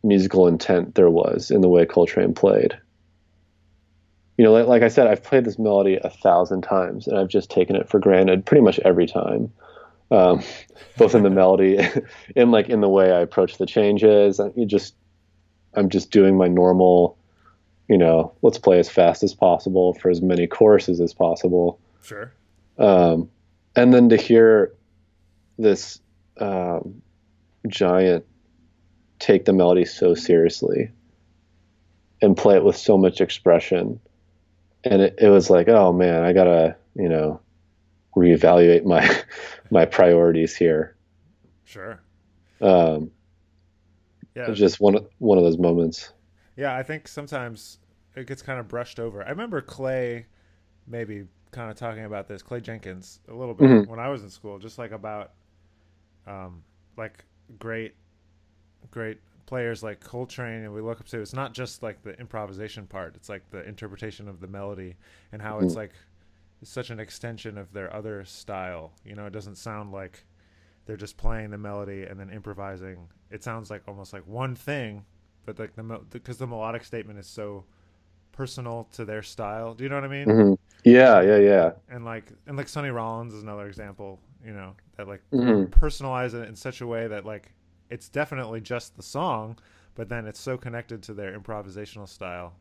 [0.04, 2.78] musical intent there was in the way Coltrane played.
[4.38, 7.28] You know, like, like I said, I've played this melody a thousand times, and I've
[7.28, 9.52] just taken it for granted pretty much every time.
[10.12, 10.44] Um,
[10.98, 11.80] both in the melody
[12.36, 14.40] and like in the way I approach the changes.
[14.56, 14.96] You just,
[15.74, 17.18] I'm just doing my normal
[17.88, 21.80] you know, let's play as fast as possible for as many choruses as possible.
[22.02, 22.34] Sure.
[22.78, 23.30] Um,
[23.76, 24.74] and then to hear
[25.58, 26.00] this
[26.40, 27.02] um,
[27.68, 28.26] giant
[29.20, 30.92] take the melody so seriously
[32.22, 34.00] and play it with so much expression.
[34.84, 37.40] And it, it was like, oh man, I gotta, you know,
[38.16, 39.24] reevaluate my
[39.72, 40.96] my priorities here.
[41.64, 42.02] Sure.
[42.62, 43.12] Um,
[44.36, 44.52] yeah.
[44.52, 46.12] Just one one of those moments.
[46.56, 47.80] Yeah, I think sometimes
[48.16, 49.24] it gets kind of brushed over.
[49.24, 50.28] I remember Clay
[50.88, 53.90] maybe kind of talking about this, Clay Jenkins, a little bit mm-hmm.
[53.90, 55.32] when I was in school, just like about
[56.28, 56.64] um,
[56.98, 57.24] like
[57.60, 57.96] great,
[58.92, 61.20] great players like Coltrane, and we look up to.
[61.20, 64.96] It's not just like the improvisation part; it's like the interpretation of the melody
[65.32, 65.66] and how mm-hmm.
[65.66, 65.94] it's like
[66.62, 68.94] it's such an extension of their other style.
[69.06, 70.26] You know, it doesn't sound like
[70.86, 73.08] they're just playing the melody and then improvising.
[73.32, 75.06] It sounds like almost like one thing,
[75.46, 77.66] but like the because the melodic statement is so
[78.32, 79.74] personal to their style.
[79.74, 80.26] Do you know what I mean?
[80.26, 80.54] Mm-hmm.
[80.84, 81.72] Yeah, yeah, yeah.
[81.90, 84.20] And like and like Sonny Rollins is another example.
[84.46, 85.66] You know that like mm-hmm.
[85.66, 87.54] personalize it in such a way that like
[87.94, 89.58] it's definitely just the song,
[89.96, 92.54] but then it's so connected to their improvisational style.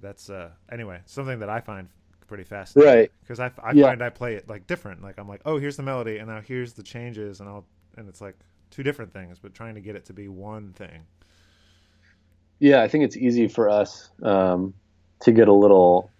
[0.00, 1.88] That's uh anyway something that I find
[2.26, 3.12] pretty fascinating, Right.
[3.22, 3.74] Because I, I Yeah.
[3.74, 5.02] find I play it like different.
[5.02, 8.08] Like I'm like, oh, here's the melody, and now here's the changes, and I'll and
[8.08, 8.36] it's like
[8.70, 11.06] two different things, but trying to get it to be one thing.
[12.58, 14.74] Yeah, I think it's easy for us um,
[15.22, 16.12] to get a little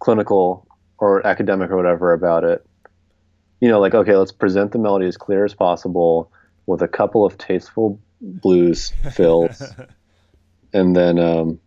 [0.00, 2.64] clinical or academic or whatever about it.
[3.60, 6.32] You know, like okay, let's present the melody as clear as possible
[6.66, 9.62] with a couple of tasteful blues fills,
[10.72, 11.60] and then um,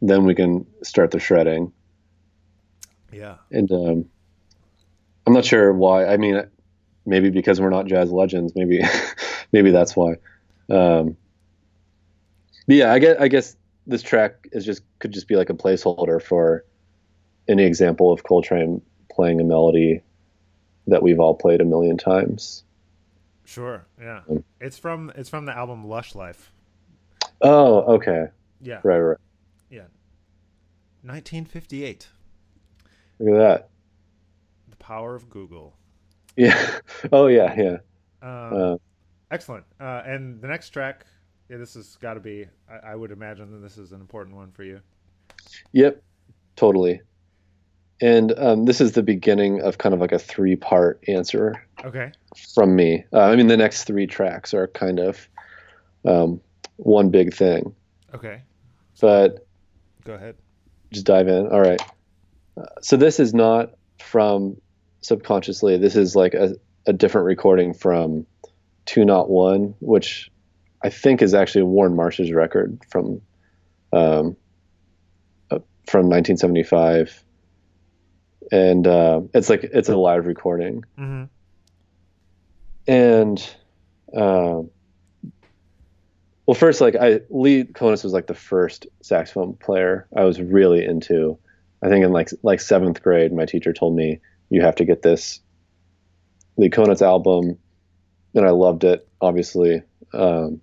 [0.00, 1.72] then we can start the shredding.
[3.12, 3.36] yeah.
[3.50, 4.04] And um,
[5.26, 6.06] I'm not sure why.
[6.06, 6.42] I mean,
[7.06, 8.52] maybe because we're not jazz legends.
[8.54, 8.82] Maybe
[9.52, 10.14] maybe that's why.
[10.70, 11.16] Um,
[12.66, 16.22] yeah, I guess I guess this track is just could just be like a placeholder
[16.22, 16.64] for
[17.48, 20.02] any example of Coltrane playing a melody
[20.86, 22.64] that we've all played a million times.
[23.44, 23.86] Sure.
[24.00, 24.20] Yeah.
[24.28, 24.44] Mm.
[24.60, 26.52] It's from it's from the album Lush Life.
[27.40, 28.26] Oh, okay,
[28.60, 28.80] Yeah.
[28.84, 29.16] right, right.
[29.68, 29.86] Yeah.
[31.02, 32.08] 1958.
[33.18, 33.68] Look at that.
[34.70, 35.74] The power of Google.
[36.36, 36.78] Yeah.
[37.12, 37.76] Oh, yeah, yeah.
[38.22, 38.76] Um, Uh,
[39.32, 39.64] excellent.
[39.80, 41.04] Uh, and the next track,
[41.48, 42.46] yeah, this has got to be.
[42.70, 44.80] I, I would imagine that this is an important one for you.
[45.72, 46.00] Yep,
[46.54, 47.00] totally.
[48.00, 52.12] And um, this is the beginning of kind of like a three part answer Okay.
[52.54, 53.04] from me.
[53.12, 55.28] Uh, I mean, the next three tracks are kind of
[56.04, 56.40] um,
[56.76, 57.74] one big thing,
[58.14, 58.42] Okay.
[59.00, 59.46] but
[60.04, 60.36] Go ahead.
[60.92, 61.46] just dive in.
[61.48, 61.80] All right.
[62.56, 64.56] Uh, so this is not from
[65.00, 65.78] Subconscious-Lee.
[65.78, 66.54] This is like a,
[66.86, 68.26] a different recording from
[68.84, 70.30] Two Not One, which
[70.82, 73.20] I think is actually Warne Marsh's record from
[73.92, 74.36] um,
[75.50, 77.24] uh, from 1975,
[78.50, 80.82] and uh, it's like it's a live recording.
[80.98, 81.24] Mm-hmm.
[82.86, 83.38] And
[84.14, 84.70] um,
[86.46, 90.84] well first like i Lee Konitz was like the first saxophone player i was really
[90.84, 91.38] into.
[91.82, 95.02] I think in like like seventh grade my teacher told me you have to get
[95.02, 95.40] this
[96.56, 97.58] Lee Konitz album.
[98.34, 99.82] And i loved it obviously.
[100.12, 100.60] Um,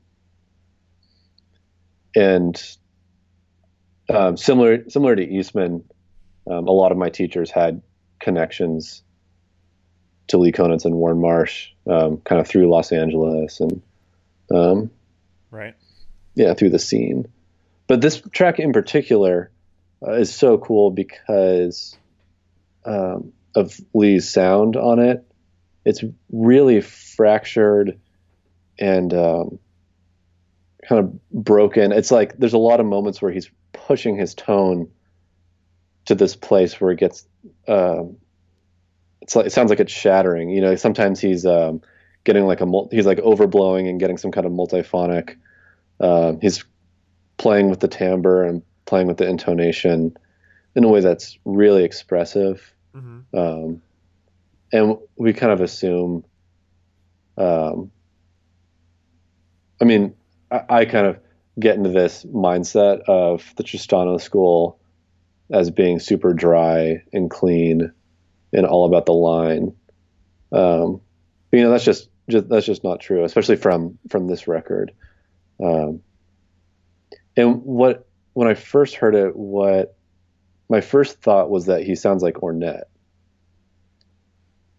[2.16, 2.62] and
[4.10, 5.84] um, similar similar to eastman
[6.50, 7.82] um, a lot of my teachers had
[8.20, 9.04] connections
[10.30, 13.82] to Lee Konitz and Warne Marsh, um, kind of through Los Angeles and
[14.54, 14.92] um,
[15.52, 15.76] Right.
[16.36, 17.28] yeah, through the scene.
[17.88, 19.52] But this track in particular
[20.06, 21.98] uh, is so cool because
[22.86, 25.26] um, of Lee's sound on it.
[25.86, 28.00] It's really fractured
[28.78, 29.60] and um,
[30.88, 31.92] kind of broken.
[31.92, 34.90] It's like there's a lot of moments where he's pushing his tone
[36.06, 37.26] to this place where it gets.
[37.68, 38.18] Um,
[39.30, 40.50] it's it sounds like it's shattering.
[40.50, 41.82] You know, sometimes he's um,
[42.24, 45.38] getting like a mul- he's like overblowing and getting some kind of multiphonic.
[46.00, 46.64] Um, he's
[47.38, 50.18] playing with the timbre and playing with the intonation
[50.76, 52.74] in a way that's really expressive.
[52.96, 53.38] Mm-hmm.
[53.38, 53.82] Um,
[54.72, 56.26] and we kind of assume.
[57.38, 57.92] Um,
[59.82, 60.16] I mean,
[60.52, 61.20] I, I kind of
[61.60, 64.80] get into this mindset of the Tristano school
[65.52, 67.92] as being super dry and clean
[68.54, 69.76] and all about the line.
[70.52, 71.02] Um,
[71.52, 74.92] but, you know, that's just, just that's just not true, especially from from this record.
[75.64, 76.02] Um,
[77.36, 79.98] and what when I first heard it, what
[80.70, 82.84] my first thought was that he sounds like Ornette,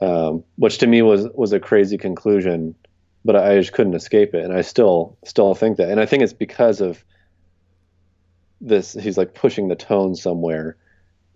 [0.01, 2.75] um, which to me was was a crazy conclusion,
[3.25, 6.23] but I just couldn't escape it, and I still still think that, and I think
[6.23, 7.05] it's because of
[8.61, 8.93] this.
[8.93, 10.77] He's like pushing the tone somewhere,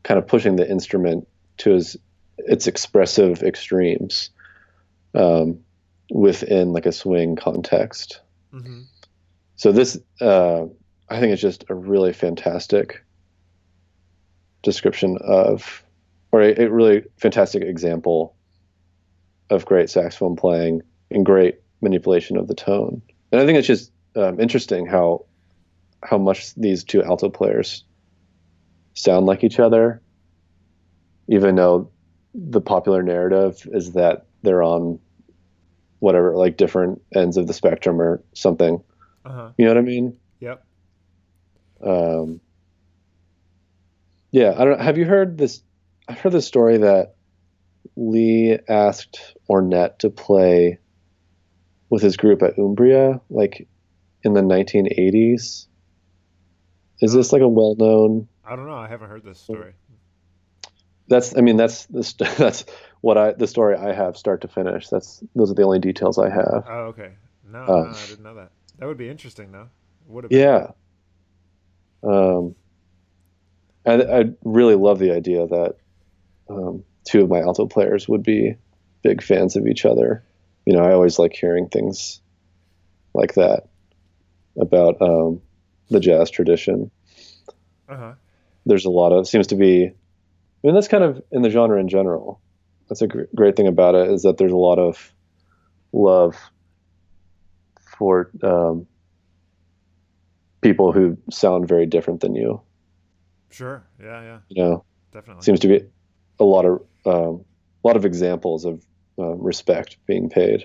[0.05, 1.27] kind of pushing the instrument
[1.59, 1.97] to his
[2.39, 4.31] its expressive extremes
[5.15, 5.61] um,
[6.11, 8.21] within like a swing context.
[8.53, 8.83] Mm-hmm.
[9.57, 10.65] So this, uh,
[11.09, 13.05] I think, it's just a really fantastic
[14.63, 15.83] description of,
[16.33, 18.35] or a, a really fantastic example
[19.51, 23.03] of great saxophone playing and great manipulation of the tone.
[23.31, 25.27] And I think it's just um, interesting how
[26.03, 27.85] how much these two alto players
[28.95, 30.03] sound like each other,
[31.29, 31.91] even though
[32.35, 34.99] the popular narrative is that they're on
[36.01, 38.83] whatever like different ends of the spectrum or something.
[39.25, 39.51] Uh-huh.
[39.57, 40.17] You know what I mean?
[40.41, 40.67] Yep.
[41.83, 42.41] Um,
[44.31, 44.81] yeah, I don't.
[44.81, 45.63] Have you heard this?
[46.09, 47.15] I've heard the story that
[47.97, 50.79] Lee asked Ornette to play
[51.89, 53.69] with his group at Umbria, like
[54.23, 55.67] in the 1980s.
[57.01, 58.29] Is this like a well-known?
[58.45, 58.75] I don't know.
[58.75, 59.75] I haven't heard this story.
[61.09, 61.37] That's.
[61.37, 62.65] I mean, that's the st- that's
[63.01, 64.89] what I the story I have start to finish.
[64.89, 66.65] That's those are the only details I have.
[66.69, 67.13] Oh, okay.
[67.51, 68.51] No, Uh, no, I didn't know that.
[68.79, 69.69] That would be interesting, though.
[70.09, 70.33] Would have.
[70.33, 70.71] Yeah.
[72.03, 72.55] Um,
[73.87, 75.77] I, I really love the idea that
[76.49, 78.57] um, two of my alto players would be
[79.03, 80.25] big fans of each other.
[80.67, 82.21] You know, I always like hearing things
[83.13, 83.69] like that
[84.59, 85.41] about um,
[85.91, 86.91] the jazz tradition.
[87.89, 88.15] Uh-huh.
[88.67, 89.93] There's a lot of seems to be.
[90.65, 92.41] I mean, that's kind of in the genre in general.
[92.89, 95.13] That's a gr- great thing about it is that there's a lot of
[95.93, 96.37] love
[97.99, 98.87] for um,
[100.63, 102.63] people who sound very different than you.
[103.51, 103.85] Sure.
[104.03, 104.23] Yeah.
[104.23, 104.39] Yeah.
[104.49, 105.43] You know, Definitely.
[105.43, 105.83] seems to be
[106.41, 107.45] a lot of um,
[107.85, 108.83] a lot of examples of
[109.19, 110.65] uh, respect being paid.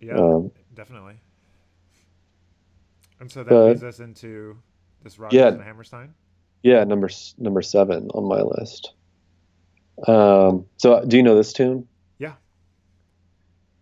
[0.00, 0.14] yeah.
[0.14, 1.20] Um, definitely.
[3.20, 4.58] And so that uh, leads us into
[5.04, 5.48] this Rodgers yeah.
[5.48, 6.12] and Hammerstein.
[6.62, 7.08] Yeah, number
[7.38, 8.92] number seven on my list.
[10.06, 11.86] Um, so, do you know this tune?
[12.18, 12.34] Yeah.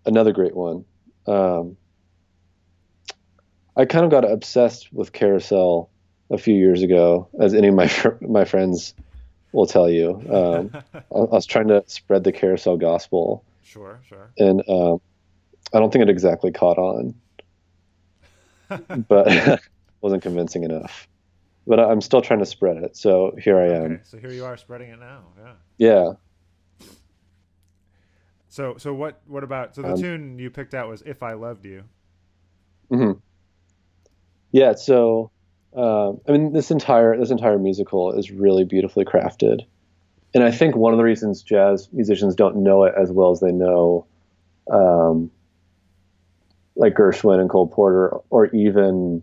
[0.04, 0.84] Another great one.
[1.26, 1.76] Um,
[3.76, 5.88] I kind of got obsessed with Carousel
[6.30, 8.94] a few years ago, as any of my fr- my friends
[9.52, 10.20] will tell you.
[10.30, 14.00] Um, I, I was trying to spread the Carousel gospel, sure.
[14.08, 14.30] Sure.
[14.38, 15.00] and um,
[15.72, 17.14] I don't think it exactly caught on,
[19.08, 19.60] but
[20.00, 21.08] wasn't convincing enough.
[21.68, 22.96] But I'm still trying to spread it.
[22.96, 23.92] So here I am.
[23.92, 24.00] Okay.
[24.04, 25.20] So here you are spreading it now.
[25.38, 25.52] Yeah.
[25.76, 26.12] Yeah.
[28.48, 31.34] So so what what about so the Um, tune you picked out was "If I
[31.34, 31.84] Loved You."
[32.88, 33.12] hmm
[34.50, 34.72] Yeah.
[34.72, 35.30] So,
[35.76, 39.60] um, I mean, this entire this entire musical is really beautifully crafted,
[40.34, 43.40] and I think one of the reasons jazz musicians don't know it as well as
[43.40, 44.06] they know,
[44.70, 45.30] um,
[46.76, 49.22] like Gershwin and Cole Porter, or even,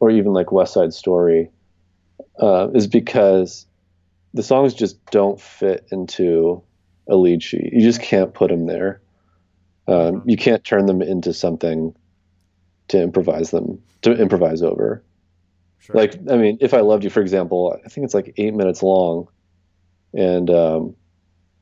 [0.00, 1.50] or even like West Side Story,
[2.40, 3.66] uh, is because
[4.32, 6.62] the songs just don't fit into
[7.08, 7.72] a lead sheet.
[7.72, 9.00] You just can't put them there.
[9.86, 11.94] Um, you can't turn them into something
[12.88, 15.02] to improvise them to improvise over.
[15.78, 15.96] Sure.
[15.96, 18.82] Like, I mean, if I loved you, for example, I think it's like eight minutes
[18.82, 19.28] long,
[20.14, 20.96] and um,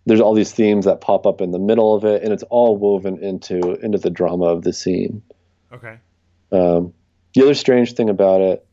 [0.06, 2.76] there's all these themes that pop up in the middle of it, and it's all
[2.76, 5.22] woven into into the drama of the scene.
[5.72, 5.98] okay.
[6.52, 6.92] Um,
[7.34, 8.66] the other strange thing about it,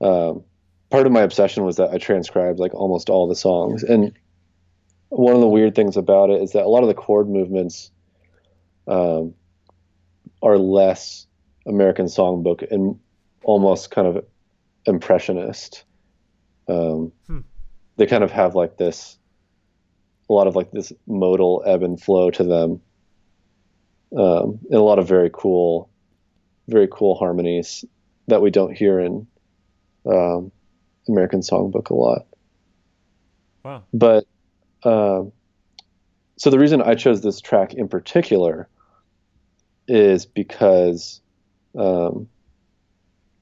[0.00, 0.44] um,
[0.90, 4.12] part of my obsession was that I transcribed like almost all the songs, and
[5.08, 7.90] one of the weird things about it is that a lot of the chord movements
[8.86, 9.34] um,
[10.42, 11.26] are less
[11.66, 12.98] American songbook and
[13.44, 14.24] almost kind of
[14.86, 15.84] impressionist.
[16.68, 17.40] Um, Hmm.
[17.96, 19.16] They kind of have like this,
[20.28, 22.80] a lot of like this modal ebb and flow to them,
[24.16, 25.90] um, and a lot of very cool,
[26.68, 27.84] very cool harmonies
[28.28, 29.26] that we don't hear in
[30.06, 30.50] um,
[31.08, 32.26] American songbook a lot.
[33.64, 33.82] Wow.
[33.92, 34.26] But
[34.82, 35.32] um,
[36.36, 38.68] so the reason I chose this track in particular
[39.86, 41.20] is because
[41.78, 42.28] um,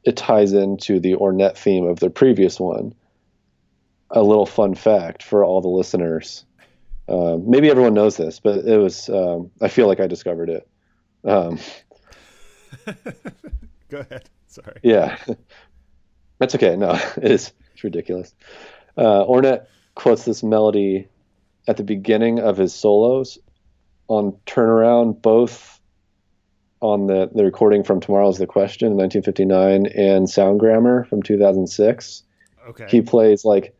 [0.04, 2.94] it ties into the Ornette theme of the previous one.
[4.10, 6.44] A little fun fact for all the listeners.
[7.08, 10.68] Um, maybe everyone knows this, but it was, um, I feel like I discovered it.
[13.88, 14.28] Go ahead.
[14.48, 14.80] Sorry.
[14.82, 15.18] yeah.
[16.38, 16.76] That's okay.
[16.76, 17.52] No, it is.
[17.72, 18.34] It's ridiculous.
[18.96, 21.08] Uh, Ornette quotes this melody
[21.68, 23.38] at the beginning of his solos
[24.08, 25.80] on Turnaround, both
[26.80, 32.24] on the, the recording from Tomorrow's the Question in 1959 and Sound Grammar from 2006.
[32.68, 32.86] Okay.
[32.88, 33.74] He plays like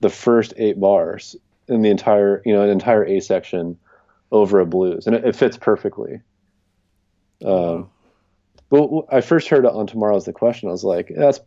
[0.00, 1.34] the first eight bars
[1.66, 3.78] in the entire, you know, an entire A section
[4.30, 6.20] over a blues, and it, it fits perfectly.
[7.44, 7.90] Um.
[8.70, 10.68] But I first heard it on Tomorrow's the Question.
[10.68, 11.40] I was like, that's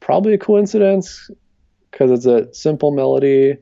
[0.00, 1.30] probably a coincidence
[1.90, 3.58] because it's a simple melody,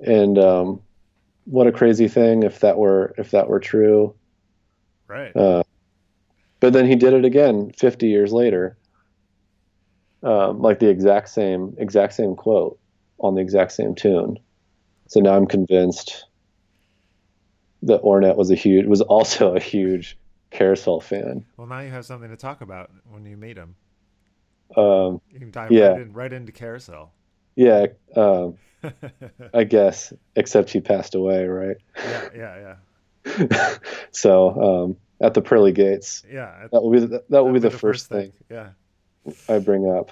[0.00, 0.80] and um,
[1.44, 4.14] what a crazy thing if that were if that were true.
[5.08, 5.34] right.
[5.36, 5.62] Uh,
[6.60, 8.78] but then he did it again 50 years later,
[10.22, 12.78] um, like the exact same exact same quote
[13.18, 14.38] on the exact same tune.
[15.08, 16.24] So now I'm convinced
[17.82, 20.18] that Ornette was a huge was also a huge
[20.54, 21.44] Carousel fan.
[21.56, 23.74] well, now you have something to talk about when you meet him.
[24.76, 25.88] Um, You can dive Yeah.
[25.88, 27.12] right, in, right into carousel.
[27.56, 27.86] yeah,
[28.16, 28.56] um,
[29.54, 31.76] I guess, except he passed away, right?
[31.96, 32.74] yeah, yeah,
[33.48, 33.76] yeah,
[34.12, 36.68] so um, at the pearly gates, yeah.
[36.70, 38.68] that will be the, that will be the, first thing Yeah.
[39.48, 40.10] I bring up.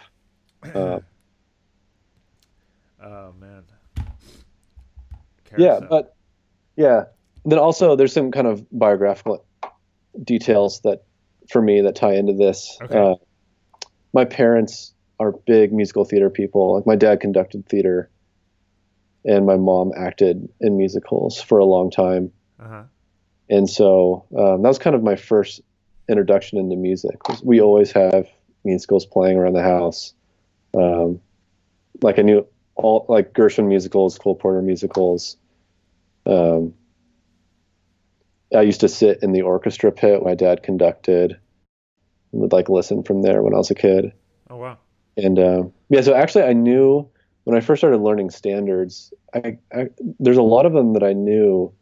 [0.75, 1.01] Uh,
[3.05, 3.65] Oh man.
[5.59, 6.15] yeah but
[6.77, 7.05] yeah
[7.45, 9.45] then also there's some kind of biographical
[10.23, 11.05] details that
[11.51, 12.99] for me that tie into this Okay.
[12.99, 13.15] uh,
[14.13, 18.11] my parents are big musical theater people like my dad conducted theater
[19.25, 22.83] and my mom acted in musicals for a long time uh-huh.
[23.49, 25.61] and so um, that was kind of my first
[26.09, 28.27] introduction into music we always have
[28.65, 30.15] musicals playing around the house
[30.75, 31.21] um,
[32.03, 35.37] like i knew all like Gershwin musicals, Cole Porter musicals.
[36.27, 36.75] Um,
[38.55, 41.39] I used to sit in the orchestra pit my dad conducted.
[42.33, 44.13] And would like listen from there when I was a kid.
[44.51, 44.79] Oh wow!
[45.17, 47.09] And uh, yeah, so actually, I knew
[47.45, 49.13] when I first started learning standards.
[49.35, 49.89] I, I
[50.19, 51.73] there's a lot of them that I knew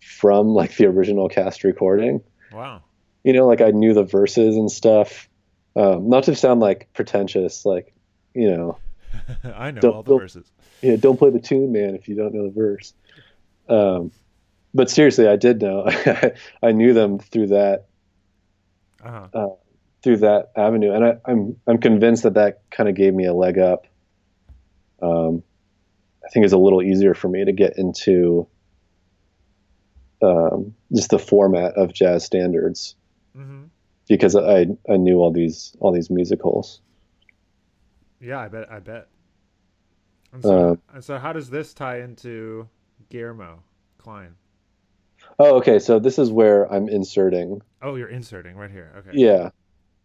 [0.00, 2.22] from like the original cast recording.
[2.52, 2.82] Wow!
[3.24, 5.28] You know, like I knew the verses and stuff.
[5.76, 7.92] Um, not to sound like pretentious, like
[8.34, 8.78] you know.
[9.54, 10.50] I know all the verses.
[10.82, 12.94] Yeah, don't play the tune, man, if you don't know the verse.
[13.68, 14.12] Um,
[14.74, 15.88] but seriously, I did know.
[16.62, 17.86] I knew them through that.
[19.02, 19.28] Uh-huh.
[19.32, 19.48] Uh,
[20.02, 23.34] through that avenue, and I, I'm I'm convinced that that kind of gave me a
[23.34, 23.86] leg up.
[25.02, 25.42] Um,
[26.24, 28.46] I think it's a little easier for me to get into
[30.22, 32.94] um, just the format of jazz standards
[33.36, 33.64] mm-hmm.
[34.08, 36.80] because I I knew all these all these musicals.
[38.20, 38.70] Yeah, I bet.
[38.70, 39.08] I bet.
[40.32, 42.68] And so, Uh, and so, how does this tie into
[43.08, 43.62] Guillermo
[43.98, 44.36] Klein?
[45.42, 45.78] Oh, okay.
[45.78, 47.62] So this is where I'm inserting.
[47.82, 48.92] Oh, you're inserting right here.
[48.98, 49.10] Okay.
[49.14, 49.50] Yeah.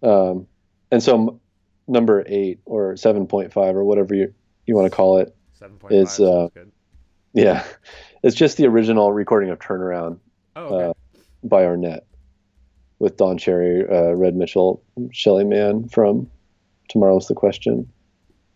[0.01, 0.47] Um,
[0.91, 1.39] and so m-
[1.87, 4.33] number eight or 7.5 or whatever you,
[4.65, 5.35] you want to call it.
[5.59, 6.01] Seven point five.
[6.01, 6.71] It's, uh, good.
[7.33, 7.63] Yeah.
[8.23, 10.17] It's just the original recording of Turnaround
[10.55, 10.85] Oh, okay.
[10.89, 10.93] uh,
[11.43, 12.01] by Ornette
[12.97, 14.81] with Don Cherry, uh, Red Mitchell,
[15.11, 16.31] Shelly Manne from
[16.89, 17.87] Tomorrow's the Question.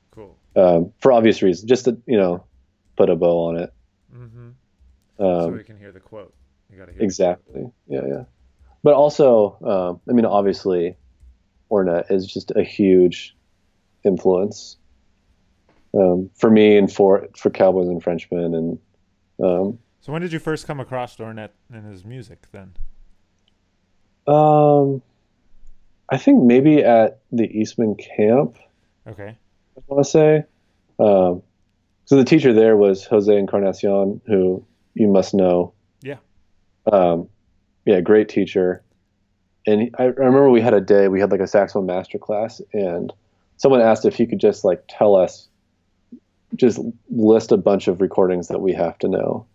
[0.10, 0.36] cool.
[0.56, 2.46] Um, for obvious reasons, just to, you know,
[2.96, 3.72] put a bow on it.
[4.12, 4.50] Mm-hmm.
[5.20, 6.34] so Um, we can hear the quote.
[6.72, 7.02] You got to hear.
[7.02, 7.72] Exactly.
[7.88, 8.24] Yeah, yeah.
[8.84, 10.96] But also, um, I mean, obviously,
[11.72, 13.36] Ornette is just a huge
[14.06, 14.78] influence
[15.94, 18.54] um, for me and for for Cowboys and Frenchmen.
[18.54, 18.80] And
[19.44, 22.44] um, So when did you first come across Ornette and his music?
[22.52, 22.74] Then.
[24.28, 25.02] um,
[26.12, 28.58] I think maybe at the Eastman camp,
[29.08, 29.38] Okay.
[29.78, 30.44] I want to say.
[31.00, 31.42] Um,
[32.06, 34.66] so the teacher there was Jose Encarnacion, who
[34.96, 35.74] you must know.
[36.92, 37.30] Um,
[37.86, 38.84] yeah, great teacher.
[39.66, 42.62] And I, I remember we had a day, we had like a saxophone master class,
[42.74, 43.12] and
[43.58, 45.48] someone asked if he could just like tell us,
[46.56, 46.80] just
[47.10, 49.46] list a bunch of recordings that we have to know.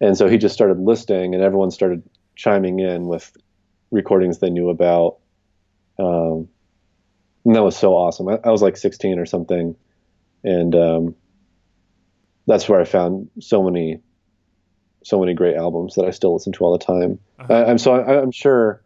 [0.00, 2.02] And so he just started listing, and everyone started
[2.36, 3.36] chiming in with
[3.90, 5.18] recordings they knew about.
[5.98, 6.48] Um,
[7.44, 8.28] and that was so awesome.
[8.28, 9.74] I, I was like 16 or something,
[10.44, 11.14] and um,
[12.46, 14.00] that's where I found so many,
[15.08, 17.18] so many great albums that I still listen to all the time.
[17.38, 17.52] Uh-huh.
[17.54, 18.82] I, I'm so I, I'm sure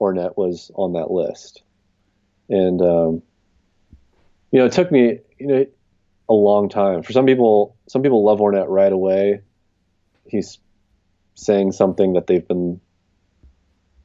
[0.00, 1.62] Ornette was on that list,
[2.48, 3.22] and um,
[4.50, 5.66] you know, it took me you know
[6.28, 7.02] a long time.
[7.02, 9.40] For some people, some people love Ornette right away.
[10.26, 10.58] He's
[11.34, 12.80] saying something that they've been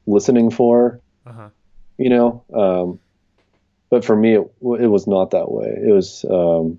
[0.06, 1.48] listening for Uh huh.
[1.96, 2.44] you know.
[2.52, 3.00] Um,
[3.90, 5.66] but for me, it, it was not that way.
[5.66, 6.78] It was um,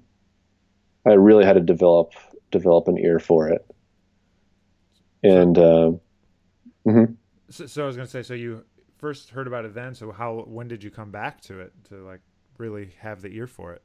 [1.06, 2.14] I really had to develop
[2.52, 3.66] develop an ear for it,
[5.26, 6.00] and um
[6.86, 7.16] mhm.
[7.50, 8.64] So, so I was gonna say, so you
[8.98, 9.94] first heard about it then.
[9.94, 10.46] So how?
[10.48, 12.22] When did you come back to it to like
[12.58, 13.82] really have the ear for it?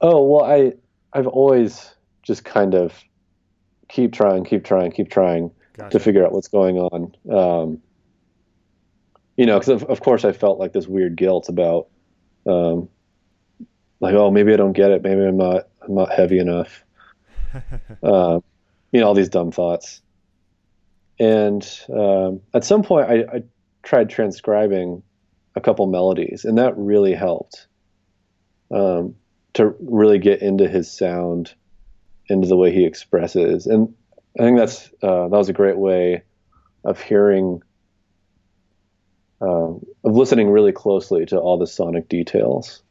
[0.00, 0.72] oh well, I
[1.12, 2.92] I've always just kind of
[3.88, 5.98] keep trying, keep trying, keep trying Gotcha.
[5.98, 7.14] to figure out what's going on.
[7.30, 7.82] Um,
[9.36, 11.88] you know, because of, of course I felt like this weird guilt about,
[12.46, 12.88] um,
[14.00, 15.02] like, oh, maybe I don't get it.
[15.02, 16.84] Maybe I'm not, I'm not heavy enough.
[18.02, 18.40] uh,
[18.92, 20.02] you know, all these dumb thoughts.
[21.18, 23.42] And um, at some point, I, I
[23.82, 25.02] tried transcribing
[25.54, 27.66] a couple melodies, and that really helped
[28.70, 29.14] um,
[29.54, 31.54] to really get into his sound,
[32.28, 33.66] into the way he expresses.
[33.66, 33.94] And
[34.38, 36.22] I think that's uh, that was a great way
[36.84, 37.62] of hearing,
[39.40, 42.82] uh, of listening really closely to all the sonic details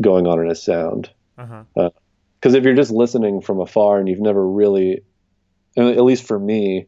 [0.00, 1.90] going on in his sound uh huh.
[2.40, 5.02] because if you're just listening from afar and you've never really
[5.78, 6.86] at least for me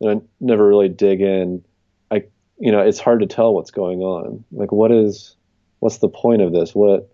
[0.00, 1.64] and I never really dig in.
[2.10, 2.24] I
[2.58, 4.44] you know it's hard to tell what's going on.
[4.52, 5.36] Like what is
[5.80, 6.74] what's the point of this?
[6.74, 7.08] What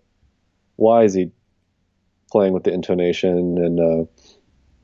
[0.75, 1.31] why is he
[2.31, 3.57] playing with the intonation?
[3.57, 4.05] And uh,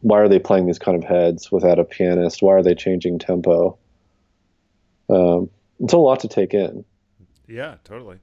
[0.02, 2.42] why are they playing these kind of heads without a pianist?
[2.42, 3.78] Why are they changing tempo?
[5.10, 6.86] Um, it's a lot to take in.
[7.48, 8.20] Yeah, totally.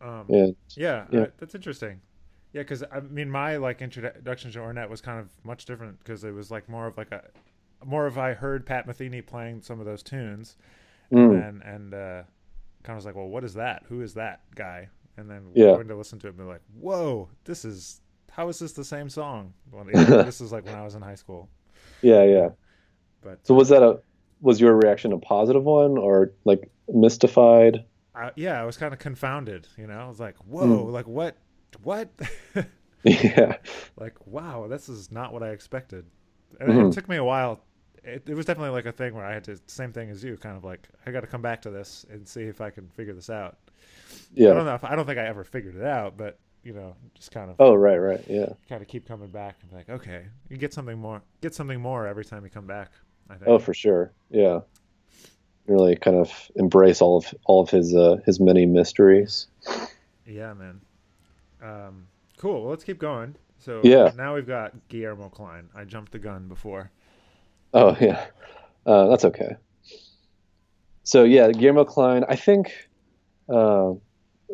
[0.00, 1.20] Um, and Yeah, Yeah.
[1.20, 2.00] uh, that's interesting.
[2.52, 6.24] Yeah, because I mean, my like introduction to Ornette was kind of much different because
[6.24, 7.22] it was like more of like a
[7.84, 10.56] more of I heard Pat Metheny playing some of those tunes,
[11.12, 12.22] mm, and and uh,
[12.82, 13.84] kind of was like, well, what is that?
[13.88, 14.88] Who is that guy?
[15.16, 15.76] And then Yeah.
[15.76, 18.00] going to listen to it and be like, whoa, this is
[18.32, 19.54] how is this the same song?
[19.72, 19.84] Well,
[20.22, 21.48] this is like when I was in high school,
[22.02, 22.48] yeah yeah
[23.22, 24.00] but so was that a
[24.40, 27.84] was your reaction a positive one or like mystified
[28.14, 29.68] I, yeah, I was kind of confounded.
[29.76, 30.92] You know, I was like, whoa, Hmm.
[30.92, 31.36] like what?
[31.82, 32.10] What?
[33.04, 33.56] yeah.
[33.96, 36.04] Like, wow, this is not what I expected.
[36.60, 36.88] And Mhm.
[36.88, 37.60] it took me a while.
[38.02, 40.36] It, it was definitely like a thing where I had to, same thing as you,
[40.36, 42.88] kind of like, I got to come back to this and see if I can
[42.88, 43.58] figure this out.
[44.34, 44.50] Yeah.
[44.50, 46.94] I don't know if I don't think I ever figured it out, but you know,
[47.14, 48.22] just kind of Oh, right, right.
[48.28, 48.48] Yeah.
[48.68, 51.80] kind of keep coming back and be like, okay, you get something more, get something
[51.80, 52.90] more every time you come back.
[53.28, 53.48] I think.
[53.48, 54.12] Oh, for sure.
[54.30, 54.60] Yeah.
[55.66, 59.46] Really kind of embrace all of all of his uh, his many mysteries.
[60.26, 60.80] Yeah, man.
[61.62, 62.06] Um,
[62.38, 62.62] cool.
[62.62, 63.34] Well, let's keep going.
[63.58, 64.12] So Yeah.
[64.16, 65.68] now we've got Guillermo Klein.
[65.74, 66.90] I jumped the gun before.
[67.74, 68.26] Oh yeah,
[68.86, 69.56] uh, that's okay.
[71.04, 72.24] So yeah, Guillermo Klein.
[72.28, 72.72] I think.
[73.48, 73.94] Uh,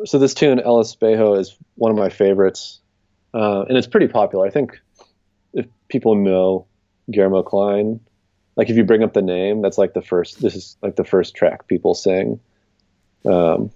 [0.05, 2.81] so this tune, El Espejo, is one of my favorites,
[3.33, 4.45] uh, and it's pretty popular.
[4.45, 4.79] I think
[5.53, 6.67] if people know
[7.11, 7.99] Guillermo Klein,
[8.55, 10.41] like if you bring up the name, that's like the first.
[10.41, 12.39] This is like the first track people sing,
[13.25, 13.71] um,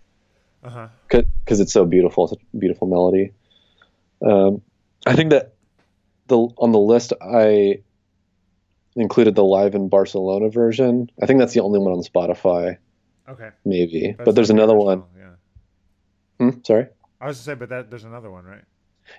[0.63, 2.25] Because it's so beautiful.
[2.25, 3.31] It's a beautiful melody.
[4.25, 4.61] Um,
[5.05, 5.55] I think that
[6.27, 7.81] the on the list I
[8.95, 11.09] included the live in Barcelona version.
[11.21, 12.77] I think that's the only one on Spotify,
[13.29, 13.49] Okay.
[13.65, 14.13] maybe.
[14.17, 15.03] That's but there's not the another one.
[15.17, 15.29] Yeah.
[16.51, 16.87] Hmm, sorry.
[17.19, 18.63] I was to say, but that there's another one, right?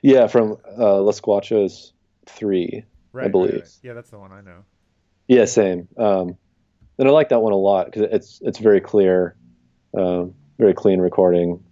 [0.03, 1.93] Yeah, from uh, Los Guachos
[2.27, 2.85] three.
[3.13, 3.27] Right.
[3.27, 3.55] I believe.
[3.55, 3.79] right.
[3.83, 4.65] Yeah, that's the one I know.
[5.29, 5.89] Yeah, same.
[5.99, 6.37] Um,
[6.99, 9.37] and I like that one a lot because it's it's very clear,
[9.97, 11.63] um, very clean recording,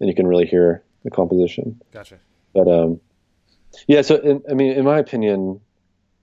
[0.00, 1.80] and you can really hear the composition.
[1.92, 2.18] Gotcha.
[2.54, 3.00] But um,
[3.86, 5.60] yeah, so in, I mean, in my opinion,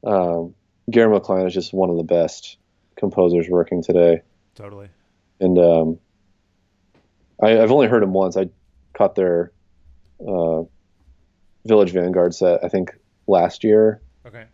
[0.04, 0.56] um,
[0.90, 2.58] Guillermo Klein is just one of the best
[2.98, 4.24] composers working today,
[4.56, 4.90] Totally.
[5.40, 6.00] and um,
[7.42, 8.36] I, I've only heard him once.
[8.38, 8.50] I
[8.94, 9.52] caught their
[10.28, 10.64] uh,
[11.66, 12.92] Village Vanguard set, I think,
[13.28, 14.46] last year, Okay.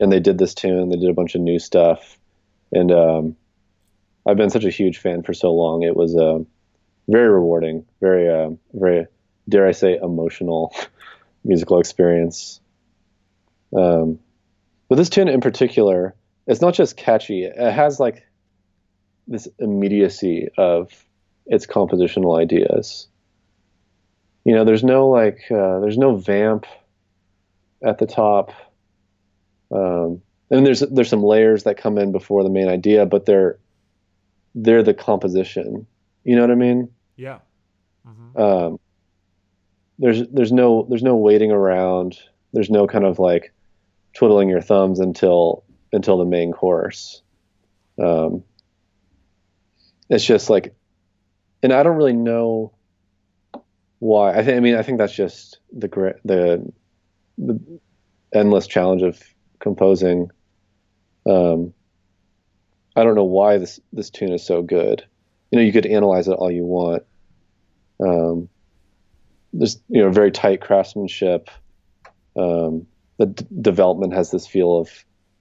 [0.00, 0.88] and they did this tune.
[0.88, 2.18] They did a bunch of new stuff,
[2.72, 3.36] and um,
[4.26, 5.82] I've been such a huge fan for so long.
[5.84, 6.40] It was uh,
[7.08, 9.06] very rewarding, very, uh, very,
[9.48, 10.74] dare I say, emotional
[11.44, 12.60] musical experience.
[13.76, 14.18] Um,
[14.88, 16.14] but this tune in particular,
[16.46, 17.44] it's not just catchy.
[17.44, 18.26] It has like
[19.26, 20.92] this immediacy of
[21.46, 23.08] its compositional ideas.
[24.44, 26.66] You know, there's no like, uh, there's no vamp
[27.82, 28.52] at the top.
[29.70, 33.58] Um, and there's there's some layers that come in before the main idea, but they're
[34.54, 35.86] they're the composition.
[36.24, 36.90] You know what I mean?
[37.16, 37.38] Yeah.
[38.04, 38.80] hmm Um,
[39.98, 42.18] there's there's no there's no waiting around.
[42.52, 43.52] There's no kind of like
[44.14, 47.22] twiddling your thumbs until until the main course.
[48.02, 48.42] Um,
[50.08, 50.74] it's just like,
[51.62, 52.72] and I don't really know
[54.00, 54.32] why.
[54.34, 55.88] I think I mean I think that's just the
[56.24, 56.72] the
[57.38, 57.60] the
[58.34, 59.22] endless challenge of
[59.60, 60.30] composing.
[61.26, 61.72] Um,
[62.96, 65.06] I don't know why this this tune is so good.
[65.54, 67.04] You know, you could analyze it all you want.
[68.00, 68.48] Um,
[69.52, 71.48] there's you know very tight craftsmanship.
[72.36, 72.88] Um,
[73.20, 74.90] the d- development has this feel of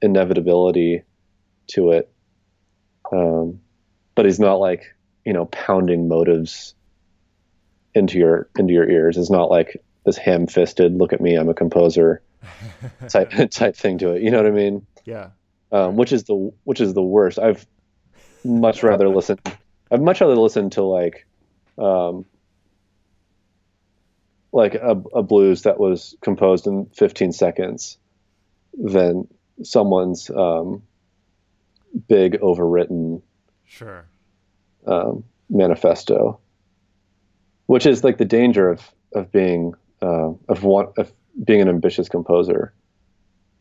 [0.03, 1.01] inevitability
[1.69, 2.13] to it,
[3.11, 3.61] um,
[4.13, 4.83] but he's not like
[5.25, 6.75] you know pounding motives
[7.95, 9.17] into your into your ears.
[9.17, 12.21] It's not like this ham-fisted "look at me, I'm a composer"
[13.09, 14.21] type type thing to it.
[14.21, 14.85] You know what I mean?
[15.05, 15.29] yeah.
[15.71, 17.39] um, which is the which is the worst.
[17.39, 17.65] I've
[18.43, 19.39] much rather listen.
[19.93, 21.27] I'd much rather listen to like,
[21.77, 22.25] um,
[24.51, 27.99] like a, a blues that was composed in 15 seconds
[28.73, 29.27] than
[29.61, 30.81] someone's um,
[32.07, 33.21] big overwritten
[33.65, 34.05] Sure.
[34.87, 36.39] um, manifesto,
[37.67, 38.81] which is like the danger of
[39.13, 41.11] of being uh, of one of
[41.43, 42.73] being an ambitious composer.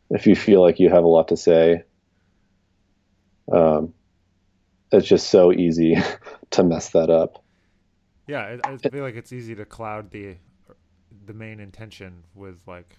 [0.09, 1.83] If you feel like you have a lot to say,
[3.51, 3.93] um,
[4.93, 5.97] it's just so easy
[6.51, 7.43] to mess that up.
[8.27, 10.37] Yeah, I, I feel like it's easy to cloud the
[11.25, 12.97] the main intention with like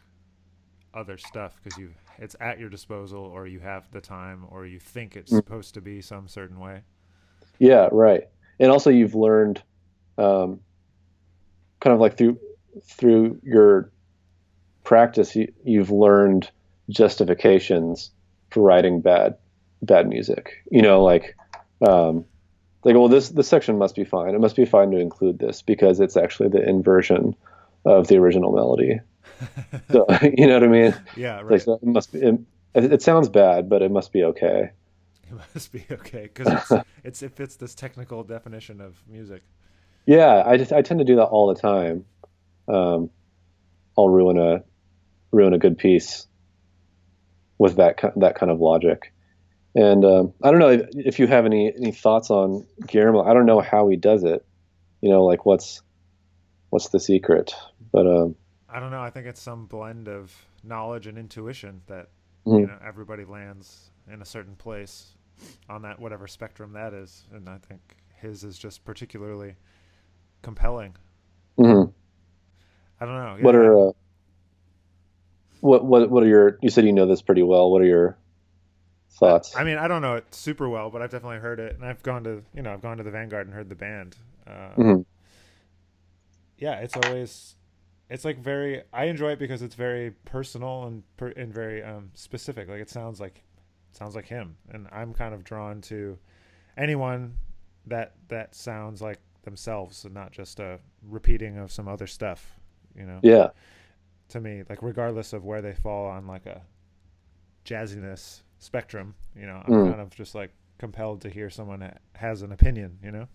[0.95, 4.78] other stuff because you it's at your disposal or you have the time or you
[4.78, 5.40] think it's Mm.
[5.40, 6.82] supposed to be some certain way.
[7.59, 8.24] Yeah, right.
[8.59, 9.62] And also, you've learned,
[10.18, 10.61] um,
[11.80, 12.38] kind of like through
[12.88, 13.92] through your
[14.84, 16.51] practice, you, you've learned
[16.90, 18.11] justifications
[18.51, 19.36] for writing bad
[19.82, 20.53] bad music.
[20.70, 21.36] You know, like
[21.87, 22.24] um,
[22.85, 24.35] like well, this this section must be fine.
[24.35, 27.35] It must be fine to include this because it's actually the inversion
[27.85, 29.01] of the original melody.
[29.91, 30.95] So you know what I mean?
[31.16, 31.62] yeah, Like right.
[31.62, 32.20] so it must be.
[32.20, 32.39] It,
[32.74, 34.70] it sounds bad, but it must be okay.
[35.30, 39.43] It must be okay because it's, it's it fits this technical definition of music.
[40.07, 42.05] Yeah, I just I tend to do that all the time.
[42.68, 43.11] Um,
[43.99, 44.62] I'll ruin a
[45.32, 46.26] ruin a good piece
[47.59, 49.12] with that that kind of logic.
[49.75, 53.25] And um, I don't know if, if you have any any thoughts on Guillermo.
[53.25, 54.45] I don't know how he does it.
[55.01, 55.83] You know, like what's
[56.70, 57.55] what's the secret?
[57.93, 58.37] But um,
[58.68, 59.03] I don't know.
[59.03, 62.09] I think it's some blend of knowledge and intuition that
[62.47, 62.61] Mhm.
[62.61, 65.14] you know everybody lands in a certain place
[65.68, 67.81] on that whatever spectrum that is, and I think
[68.20, 69.57] his is just particularly
[70.43, 70.95] compelling.
[71.57, 71.85] hmm
[73.01, 73.37] I don't know.
[73.41, 73.93] What are uh,
[75.61, 76.59] what what what are your?
[76.62, 77.70] You said you know this pretty well.
[77.70, 78.18] What are your
[79.18, 79.54] thoughts?
[79.54, 82.02] I mean, I don't know it super well, but I've definitely heard it, and I've
[82.02, 84.16] gone to you know I've gone to the Vanguard and heard the band.
[84.46, 85.04] Uh, Mhm.
[86.58, 87.56] Yeah, it's always
[88.10, 88.82] it's like very.
[88.92, 92.68] I enjoy it because it's very personal and per, and very um, specific.
[92.68, 93.42] Like it sounds like
[93.90, 96.18] it sounds like him, and I'm kind of drawn to
[96.76, 97.36] anyone
[97.86, 102.58] that that sounds like themselves and not just a repeating of some other stuff.
[102.96, 103.50] You know, Yeah.
[104.30, 106.62] to me, like regardless of where they fall on like a
[107.64, 109.88] jazziness spectrum, you know, I'm Mm.
[109.90, 112.98] kind of just like compelled to hear someone that has an opinion.
[113.02, 113.28] You know,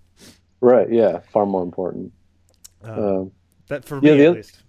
[0.62, 0.92] Right.
[0.92, 1.20] Yeah.
[1.32, 2.12] Far more important.
[2.84, 3.32] um, Um,
[3.68, 4.64] that for yeah, me at least.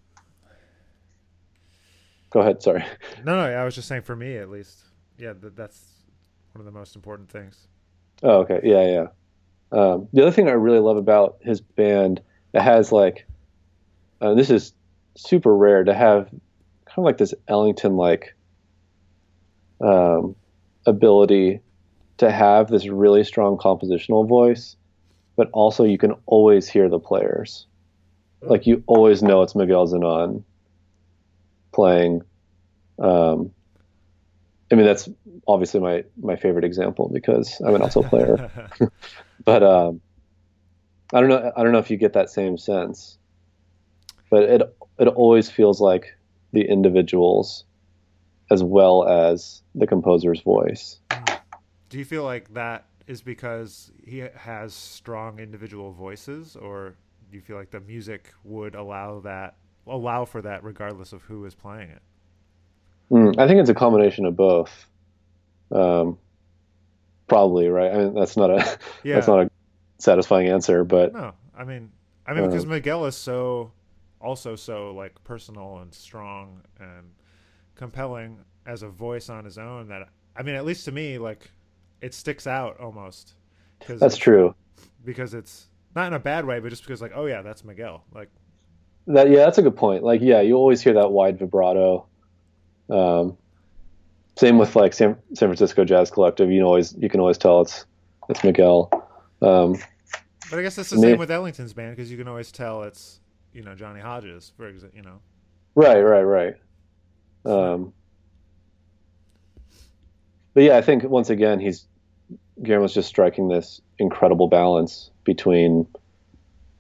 [2.31, 2.63] go ahead.
[2.63, 2.85] Sorry.
[3.25, 4.85] No, no, I was just saying for me at least.
[5.19, 6.05] Yeah, that, that's
[6.53, 7.67] one of the most important things.
[8.23, 8.61] Oh, okay.
[8.63, 9.07] Yeah, yeah.
[9.79, 12.21] Um, the other thing I really love about his band,
[12.55, 13.27] it has like,
[14.21, 14.73] uh, this is
[15.17, 18.35] super rare to have kind of like this Ellington like
[19.81, 20.35] um,
[20.87, 21.61] ability
[22.19, 24.77] to have this really strong compositional voice,
[25.37, 27.67] but also you can always hear the players.
[28.43, 30.45] Like you always know it's Miguel Zenón
[31.73, 32.23] playing.
[32.99, 33.53] Um,
[34.73, 35.09] I mean, that's
[35.47, 38.51] obviously my, my favorite example because I'm an alto player
[39.45, 40.01] but um,
[41.13, 41.53] I don't know.
[41.57, 43.19] I don't know if you get that same sense,
[44.31, 44.63] but it
[44.99, 46.17] it always feels like
[46.53, 47.65] the individuals
[48.51, 51.01] as well as the composer's voice.
[51.89, 56.95] Do you feel like that is because he has strong individual voices, or
[57.31, 61.45] do you feel like the music would allow that, allow for that, regardless of who
[61.45, 62.03] is playing it?
[63.11, 64.87] Mm, I think it's a combination of both.
[65.73, 66.19] Um,
[67.29, 67.93] probably right.
[67.93, 69.15] I mean, that's not a Yeah.
[69.15, 69.51] that's not a
[69.99, 71.91] satisfying answer, but No, I mean,
[72.27, 73.73] I mean because Uh, Miguel is so,
[74.21, 77.13] also so like personal and strong and
[77.81, 80.07] compelling as a voice on his own that
[80.37, 81.51] I mean, at least to me, like
[82.01, 83.35] it sticks out almost.
[83.81, 84.55] Cause that's true.
[85.05, 85.67] because it's
[85.97, 88.05] not in a bad way, but just because like, oh yeah, that's Miguel.
[88.15, 88.29] Like,
[89.07, 90.05] That yeah, that's a good point.
[90.05, 92.07] Like yeah, you always hear that wide vibrato.
[92.91, 93.39] Um,
[94.37, 96.51] same with like San, San Francisco Jazz Collective.
[96.51, 97.87] You know, always you can always tell it's
[98.29, 98.91] it's Miguel.
[99.41, 99.79] Um,
[100.51, 102.83] but I guess that's the Me- same with Ellington's band because you can always tell
[102.83, 103.21] it's
[103.55, 104.99] you know Johnny Hodges, for example.
[104.99, 105.21] You know,
[105.75, 106.55] right, right, right.
[107.45, 107.93] Um,
[110.55, 111.87] but yeah, I think once again he's
[112.63, 115.87] Guillermo's just striking this incredible balance between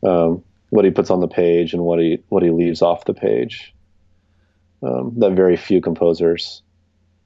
[0.02, 3.14] um, what he puts on the page and what he what he leaves off the
[3.14, 3.74] page.
[4.82, 6.62] Um, that very few composers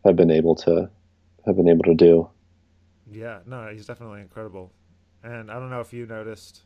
[0.05, 0.91] have been able to
[1.47, 2.29] have been able to do.
[3.11, 4.73] yeah, no, he's definitely incredible.
[5.23, 6.63] And I don't know if you noticed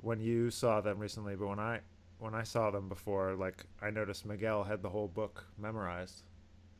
[0.00, 1.80] when you saw them recently, but when I
[2.18, 6.22] when I saw them before, like I noticed Miguel had the whole book memorized.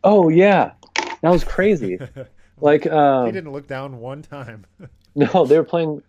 [0.02, 0.72] Oh yeah,
[1.22, 1.98] that was crazy.
[2.60, 4.66] like he um, didn't look down one time.
[5.14, 6.02] no, they were playing.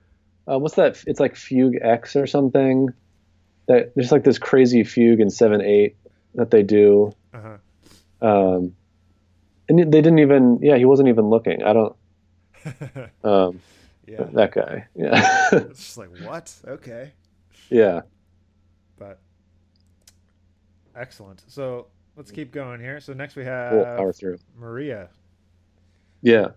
[0.50, 1.04] Uh, what's that?
[1.08, 2.90] It's like Fugue X or something.
[3.68, 5.96] That there's like this crazy fugue in seven eight
[6.36, 7.14] that they do.
[7.34, 7.58] uh-huh.
[8.22, 8.76] Um,
[9.68, 10.60] and they didn't even.
[10.62, 11.64] Yeah, he wasn't even looking.
[11.64, 11.96] I don't.
[13.24, 13.62] Um,
[14.08, 14.88] yeah, that guy.
[14.96, 15.50] Yeah.
[15.52, 16.54] it's just like what?
[16.68, 17.12] Okay.
[17.70, 18.02] yeah.
[20.96, 21.44] Excellent.
[21.48, 23.00] So let's keep going here.
[23.00, 24.38] So next we We'll have power through.
[24.58, 25.10] Maria.
[26.22, 26.50] Yeah.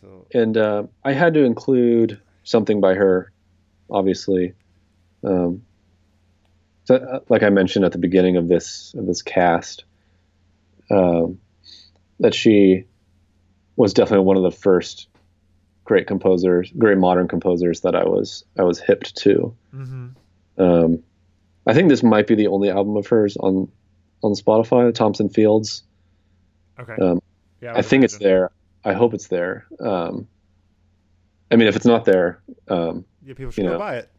[0.00, 3.32] So and uh, I had to include something by her,
[3.90, 4.54] obviously.
[5.24, 5.62] Um,
[6.84, 9.84] so, uh, like I mentioned at the beginning of this of this cast,
[10.90, 11.38] um,
[12.18, 12.84] that she
[13.76, 15.08] was definitely one of the first
[15.84, 19.54] great composers, great modern composers that I was I was hipped to.
[19.70, 20.08] hmm
[20.58, 21.02] Um,
[21.66, 23.70] I think this might be the only album of hers on
[24.22, 25.82] on Spotify, Thompson Fields.
[26.78, 26.94] okay.
[27.00, 27.20] Um,
[27.60, 28.50] yeah, I would think it's there.
[28.84, 29.66] I hope it's there.
[29.80, 30.26] Um,
[31.50, 33.78] I mean, if it's not there, um, Yeah, people should you go know.
[33.78, 34.10] buy it.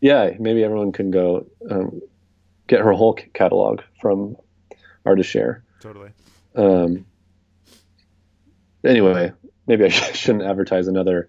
[0.00, 2.00] yeah, maybe everyone can go um,
[2.66, 4.36] get her whole catalog from
[5.06, 5.62] ArtistShare.
[5.80, 6.10] Totally.
[6.54, 7.06] Um,
[8.84, 9.32] anyway,
[9.66, 11.28] maybe I shouldn't advertise another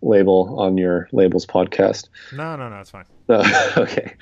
[0.00, 2.08] label on your labels podcast.
[2.32, 3.04] No, no, no, it's fine.
[3.28, 4.14] Uh, okay.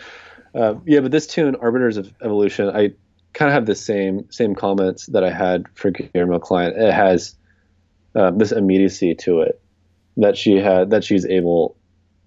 [0.54, 2.92] Um, yeah, but this tune, Arbiters of Evolution, I
[3.32, 6.72] kind of have the same same comments that I had for Guillermo Klein.
[6.74, 7.36] It has
[8.14, 9.60] um, this immediacy to it
[10.16, 11.76] that she had that she's able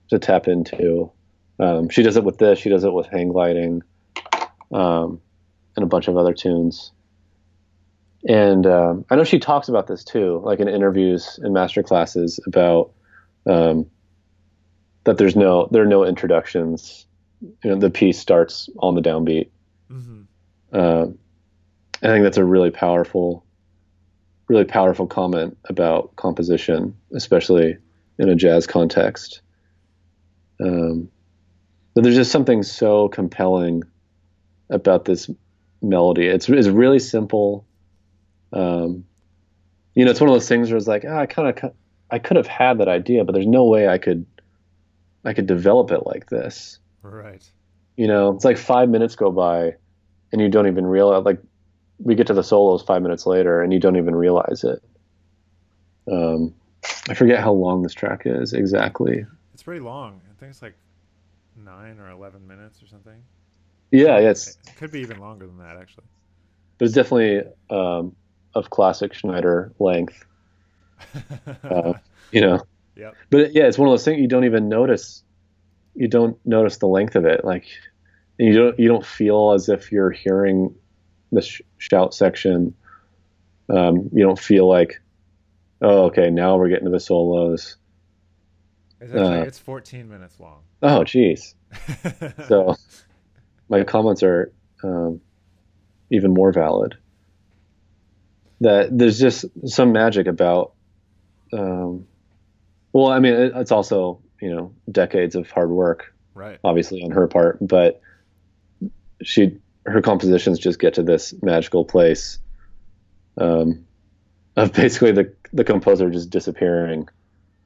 [0.09, 1.11] to tap into.
[1.59, 2.59] Um, she does it with this.
[2.59, 3.84] She does it with hang gliding.
[4.71, 5.21] Um,
[5.76, 6.91] and a bunch of other tunes.
[8.28, 12.39] And um, I know she talks about this too, like in interviews and master classes
[12.47, 12.93] about
[13.45, 13.88] um,
[15.03, 17.05] that there's no there are no introductions.
[17.43, 19.49] You know, the piece starts on the downbeat.
[19.91, 20.21] Mm-hmm.
[20.71, 21.05] Uh,
[22.01, 23.45] I think that's a really powerful,
[24.47, 27.77] really powerful comment about composition, especially
[28.17, 29.41] in a jazz context.
[30.61, 31.09] Um,
[31.93, 33.83] but there's just something so compelling
[34.69, 35.29] about this
[35.81, 36.27] melody.
[36.27, 37.65] It's, it's really simple.
[38.51, 39.05] Um,
[39.95, 41.73] you know, it's one of those things where it's like, oh, I kind of,
[42.09, 44.25] I could have had that idea, but there's no way I could,
[45.25, 46.79] I could develop it like this.
[47.04, 47.47] Right.
[47.95, 49.76] You know, it's like five minutes go by,
[50.32, 51.24] and you don't even realize.
[51.24, 51.39] Like,
[51.99, 54.82] we get to the solos five minutes later, and you don't even realize it.
[56.12, 56.56] Um,
[57.08, 59.26] I forget how long this track is exactly.
[59.54, 60.22] It's pretty long.
[60.30, 60.76] I think it's like
[61.64, 63.22] nine or eleven minutes or something.
[63.91, 66.06] Yeah, yeah it's it could be even longer than that actually.
[66.78, 68.16] But it's definitely um,
[68.56, 70.26] of classic Schneider length.
[71.64, 71.93] uh,
[72.32, 72.62] you know.
[72.95, 73.16] Yep.
[73.30, 75.24] But yeah, it's one of those things you don't even notice.
[75.95, 77.65] You don't notice the length of it, like
[78.37, 80.75] you don't you don't feel as if you're hearing
[81.31, 82.75] the sh- shout section.
[83.69, 85.01] Um, you don't feel like,
[85.81, 87.77] oh, okay, now we're getting to the solos.
[88.99, 90.61] It's, actually, uh, it's 14 minutes long.
[90.81, 91.53] Oh, jeez.
[92.47, 92.75] so
[93.69, 94.51] my comments are
[94.83, 95.21] um,
[96.09, 96.95] even more valid.
[98.61, 100.73] That there's just some magic about.
[101.51, 102.07] Um,
[102.93, 106.59] well, I mean, it, it's also you know decades of hard work, right?
[106.65, 108.01] Obviously on her part, but
[109.21, 112.39] she her compositions just get to this magical place
[113.37, 113.85] um,
[114.57, 117.07] of basically the the composer just disappearing,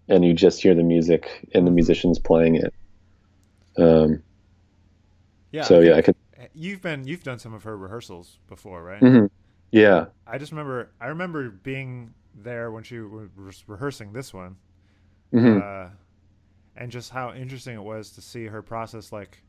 [0.07, 2.73] and you just hear the music and the musicians playing it.
[3.75, 4.21] Um,
[5.51, 5.63] yeah.
[5.63, 6.15] So yeah, I could.
[6.53, 9.01] You've been you've done some of her rehearsals before, right?
[9.01, 9.25] Mm-hmm.
[9.71, 10.05] Yeah.
[10.27, 14.57] I just remember I remember being there when she was rehearsing this one,
[15.33, 15.59] mm-hmm.
[15.59, 15.89] uh,
[16.77, 19.11] and just how interesting it was to see her process.
[19.11, 19.43] Like,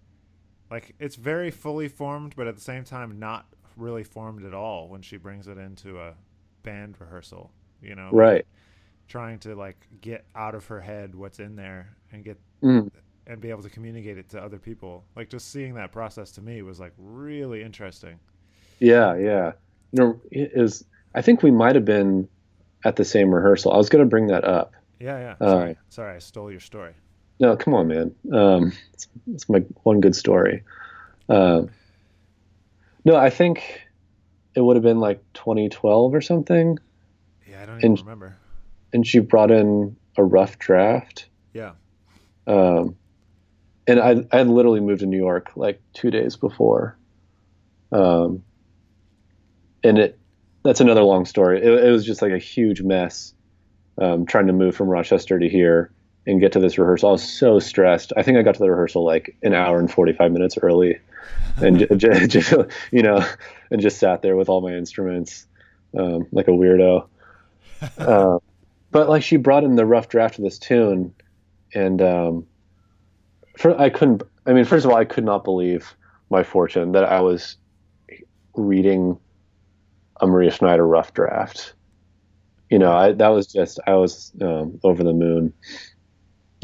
[0.71, 4.89] like it's very fully formed, but at the same time not really formed at all
[4.89, 6.15] when she brings it into a
[6.63, 7.53] band rehearsal.
[7.83, 8.47] You know, right?
[9.07, 12.91] Trying to like get out of her head what's in there and get mm
[13.29, 15.05] and be able to communicate it to other people.
[15.15, 18.19] Like just seeing that process to me was like really interesting.
[18.79, 19.53] Yeah, yeah.
[19.93, 22.27] You know, it is I think we might have been
[22.85, 23.73] at the same rehearsal.
[23.73, 24.73] I was going to bring that up.
[24.99, 25.47] Yeah, yeah.
[25.47, 26.95] Uh, sorry, uh, sorry, I stole your story.
[27.41, 28.15] No, come on, man.
[28.33, 30.65] Um, it's, it's my one good story.
[31.29, 31.71] Um,
[33.05, 33.83] no, I think
[34.55, 36.79] it would have been like 2012 or something.
[37.49, 38.37] Yeah, I don't even and, remember.
[38.93, 41.29] And she brought in a rough draft.
[41.53, 41.73] Yeah.
[42.47, 42.97] Um,
[43.87, 46.97] and I I had literally moved to New York like two days before.
[47.93, 48.43] Um,
[49.85, 50.19] and it
[50.65, 51.63] that's another long story.
[51.63, 53.33] It, it was just like a huge mess,
[53.97, 55.93] um, trying to move from Rochester to here
[56.29, 57.09] and get to this rehearsal.
[57.09, 58.13] I was so stressed.
[58.17, 60.99] I think I got to the rehearsal like an hour and forty five minutes early,
[61.57, 62.53] and just, just,
[62.93, 63.27] you know,
[63.71, 65.47] and just sat there with all my instruments,
[65.99, 67.09] um, like a weirdo.
[67.99, 68.39] Uh,
[68.91, 71.15] but like she brought in the rough draft of this tune,
[71.75, 72.47] and um,
[73.57, 74.23] for, I couldn't.
[74.47, 75.97] I mean, first of all, I could not believe
[76.29, 77.57] my fortune that I was
[78.55, 79.19] reading
[80.21, 81.73] a Maria Schneider rough draft.
[82.69, 85.55] You know, I, that was just I was um, over the moon.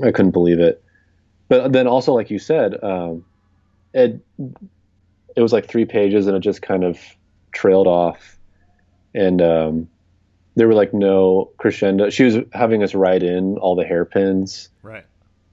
[0.02, 0.82] I couldn't believe it.
[1.48, 3.24] But then also, like you said, um,
[3.92, 4.20] it
[5.36, 6.98] it was like three pages, and it just kind of
[7.52, 8.38] trailed off,
[9.14, 9.88] and um,
[10.56, 12.10] there were like no crescendo.
[12.10, 15.04] She was having us write in all the hairpins, right?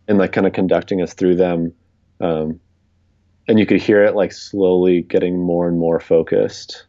[0.08, 1.74] and like kind of conducting us through them.
[2.20, 2.60] Um,
[3.48, 6.86] and you could hear it like slowly getting more and more focused.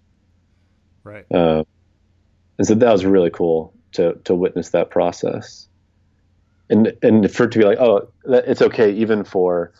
[1.05, 1.25] Right.
[1.33, 1.65] Uh,
[2.59, 5.69] and so that was really cool to to witness that process.
[6.73, 9.73] And and for it to be like, oh, it's okay even for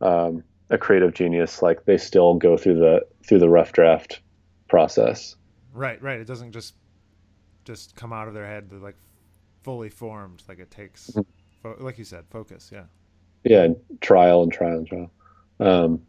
[0.00, 1.62] um, a creative genius.
[1.62, 4.20] Like they still go through the through the rough draft
[4.68, 5.36] process.
[5.72, 6.00] Right.
[6.02, 6.20] Right.
[6.20, 6.74] It doesn't just
[7.64, 8.96] just come out of their head like
[9.62, 10.42] fully formed.
[10.48, 11.10] Like it takes.
[11.10, 11.20] Mm-hmm
[11.62, 12.70] Fo- like you said, focus.
[12.72, 12.84] Yeah.
[13.44, 13.68] Yeah,
[14.00, 15.10] trial and trial and trial.
[15.60, 16.02] Um,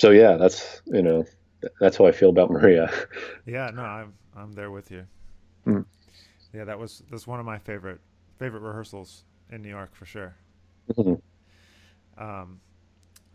[0.00, 1.24] so yeah, that's you know
[1.80, 2.90] that's how I feel about Maria.
[3.46, 5.06] yeah, no, I'm I'm there with you.
[5.66, 5.84] Mm.
[6.52, 8.00] Yeah, that was that's one of my favorite
[8.38, 10.34] favorite rehearsals in New York for sure.
[10.92, 12.22] Mm-hmm.
[12.22, 12.60] Um,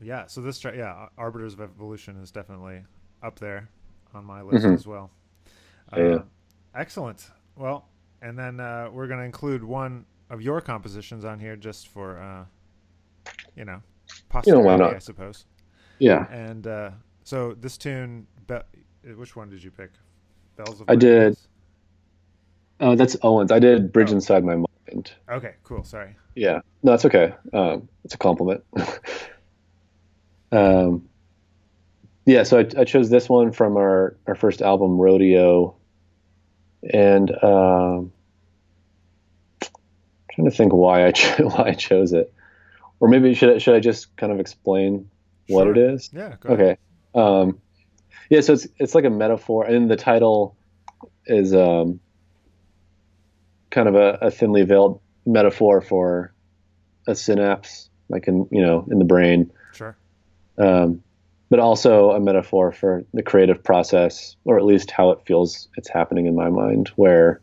[0.02, 2.84] yeah, so this track, yeah, Arbiters of Evolution is definitely
[3.24, 3.70] up there
[4.14, 4.76] on my list mm-hmm.
[4.76, 5.10] as well.
[5.96, 6.18] Uh, yeah.
[6.76, 7.30] Excellent.
[7.56, 7.88] Well,
[8.22, 12.20] and then uh, we're going to include one of your compositions on here just for
[12.20, 12.46] uh,
[13.56, 13.82] you know
[14.30, 15.46] posterity, you know, I suppose.
[16.00, 16.28] Yeah.
[16.32, 16.92] And uh,
[17.24, 19.92] So this tune, Be- which one did you pick?
[20.56, 21.38] Bells of I did.
[22.80, 23.52] Oh, that's Owens.
[23.52, 24.16] I did Bridge oh.
[24.16, 24.56] Inside My
[25.30, 25.84] Okay, cool.
[25.84, 26.16] Sorry.
[26.36, 27.34] Yeah, no, it's okay.
[27.54, 28.64] Um, it's a compliment.
[30.52, 31.08] um,
[32.26, 35.76] yeah, so I, I, chose this one from our, our first album, Rodeo,
[36.94, 38.12] and um,
[40.32, 42.34] trying to think why I cho- why I chose it,
[43.00, 45.10] or maybe should I, should I just kind of explain
[45.48, 45.58] sure.
[45.58, 46.10] what it is?
[46.14, 46.36] Yeah.
[46.46, 46.78] okay.
[47.16, 47.62] Um,
[48.30, 50.56] yeah, so it's it's like a metaphor, and the title
[51.26, 52.00] is um,
[53.78, 56.34] kind of a, a thinly veiled metaphor for
[57.08, 59.52] a synapse, like in you know in the brain.
[59.74, 59.96] Sure.
[60.58, 61.04] Um,
[61.52, 65.90] but also a metaphor for the creative process, or at least how it feels it's
[65.90, 67.40] happening in my mind, where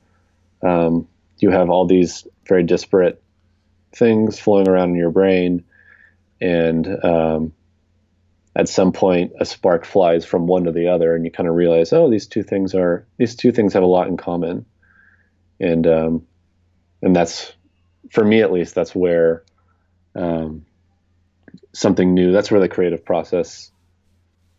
[0.61, 1.07] um,
[1.39, 3.22] you have all these very disparate
[3.95, 5.62] things flowing around in your brain,
[6.41, 7.53] and um,
[8.57, 11.55] at some point a spark flies from one to the other, and you kind of
[11.55, 14.66] realize, oh, these two things are these two things have a lot in common,
[15.61, 16.27] and um,
[17.03, 17.53] and that's
[18.11, 19.45] for me at least that's where
[20.15, 20.65] um,
[21.73, 22.33] something new.
[22.33, 23.71] That's where the creative process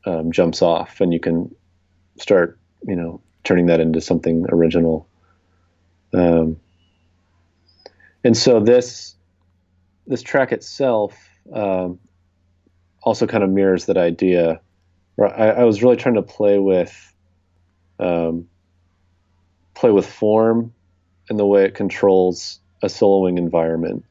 [0.05, 1.53] um, jumps off, and you can
[2.19, 5.07] start, you know, turning that into something original.
[6.13, 6.57] Um,
[8.23, 9.15] and so this
[10.07, 11.17] this track itself
[11.53, 11.99] um,
[13.01, 14.61] also kind of mirrors that idea.
[15.19, 17.15] I, I, was really trying to play with
[17.99, 18.47] um,
[19.73, 20.73] play with form
[21.29, 24.05] and the way it controls a soloing environment,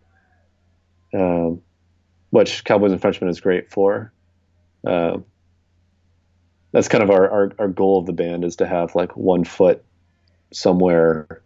[1.12, 1.60] um,
[2.30, 4.12] which Cowboys and Frenchmen is great for.
[4.86, 5.18] Uh,
[6.72, 9.44] that's kind of our, our, our goal of the band is to have like one
[9.44, 9.84] foot
[10.52, 11.40] somewhere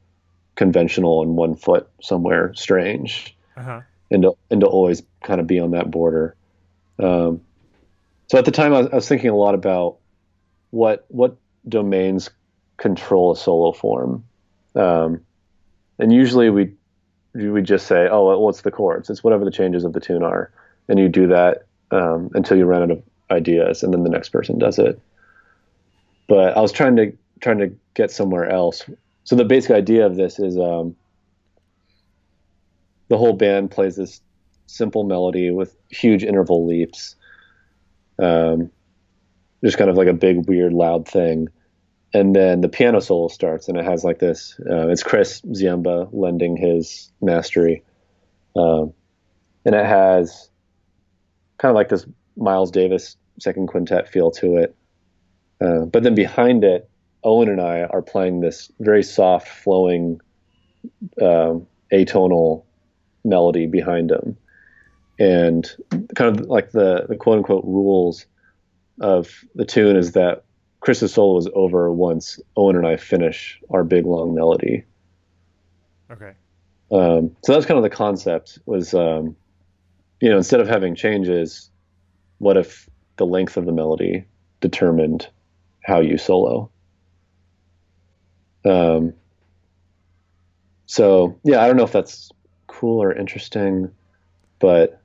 [0.57, 3.81] conventional and one foot somewhere strange uh-huh.
[4.11, 6.35] and to, and to always kind of be on that border
[6.99, 7.41] um,
[8.27, 9.99] so at the time I was, I was, thinking a lot about
[10.71, 11.37] what what
[11.69, 12.31] domains
[12.77, 14.25] control a solo form
[14.75, 15.21] um,
[15.99, 16.73] and usually we
[17.35, 20.23] we just say oh well, what's the chords it's whatever the changes of the tune
[20.23, 20.51] are
[20.89, 24.31] and you do that um, until you run out of ideas and then the next
[24.31, 25.01] person does it
[26.29, 28.85] but I was trying to trying to get somewhere else.
[29.25, 30.95] So the basic idea of this is um,
[33.09, 34.21] the whole band plays this
[34.67, 37.17] simple melody with huge interval leaps.
[38.19, 38.71] Um,
[39.65, 41.49] just kind of like a big, weird, loud thing.
[42.15, 44.59] And then the piano solo starts, and it has like this.
[44.61, 47.83] Uh, it's Chris Ziemba lending his mastery,
[48.57, 48.95] um,
[49.67, 50.49] and it has
[51.59, 52.07] kind of like this
[52.37, 54.75] Miles Davis second quintet feel to it.
[55.61, 56.89] Uh, but then behind it,
[57.25, 60.21] Owen and I are playing this very soft, flowing,
[61.21, 62.65] um, atonal
[63.23, 64.37] melody behind him,
[65.19, 65.71] and
[66.15, 68.25] kind of like the the quote unquote rules
[69.01, 70.45] of the tune is that
[70.81, 74.85] Chris's solo is over once Owen and I finish our big long melody.
[76.11, 76.33] Okay.
[76.91, 79.37] Um, so that's kind of the concept was, um,
[80.21, 81.71] you know, instead of having changes,
[82.39, 84.25] what if the length of the melody
[84.61, 85.29] determined
[85.85, 86.71] how you solo.
[88.65, 89.15] Um,
[90.87, 92.31] so yeah, I don't know if that's
[92.67, 93.91] cool or interesting,
[94.59, 95.03] but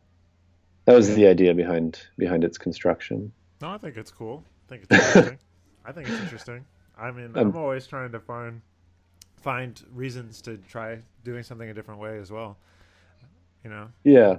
[0.85, 3.31] that was the idea behind behind its construction.
[3.61, 4.43] No, I think it's cool.
[4.67, 5.39] I think it's interesting.
[5.85, 6.65] I think it's interesting.
[6.97, 8.61] I mean, I'm, I'm always trying to find
[9.37, 12.57] find reasons to try doing something a different way as well.
[13.63, 13.87] You know.
[14.03, 14.37] Yeah.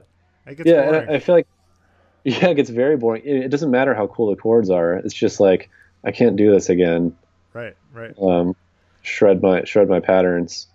[0.65, 1.47] yeah, I, I feel like
[2.25, 3.23] yeah, it gets very boring.
[3.25, 4.95] It, it doesn't matter how cool the chords are.
[4.95, 5.71] It's just like
[6.05, 7.17] I can't do this again.
[7.53, 8.15] Right, right.
[8.21, 8.57] Um,
[9.03, 10.67] shred my shred my patterns.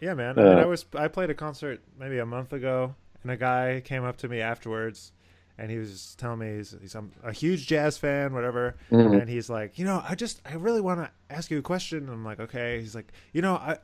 [0.00, 0.38] Yeah, man.
[0.38, 3.36] I mean, I uh, was I played a concert maybe a month ago, and a
[3.36, 5.12] guy came up to me afterwards,
[5.58, 8.76] and he was telling me he's, he's a huge jazz fan, whatever.
[8.90, 9.14] Mm-hmm.
[9.14, 11.98] And he's like, you know, I just I really want to ask you a question.
[11.98, 12.80] And I'm like, okay.
[12.80, 13.78] He's like, you know, I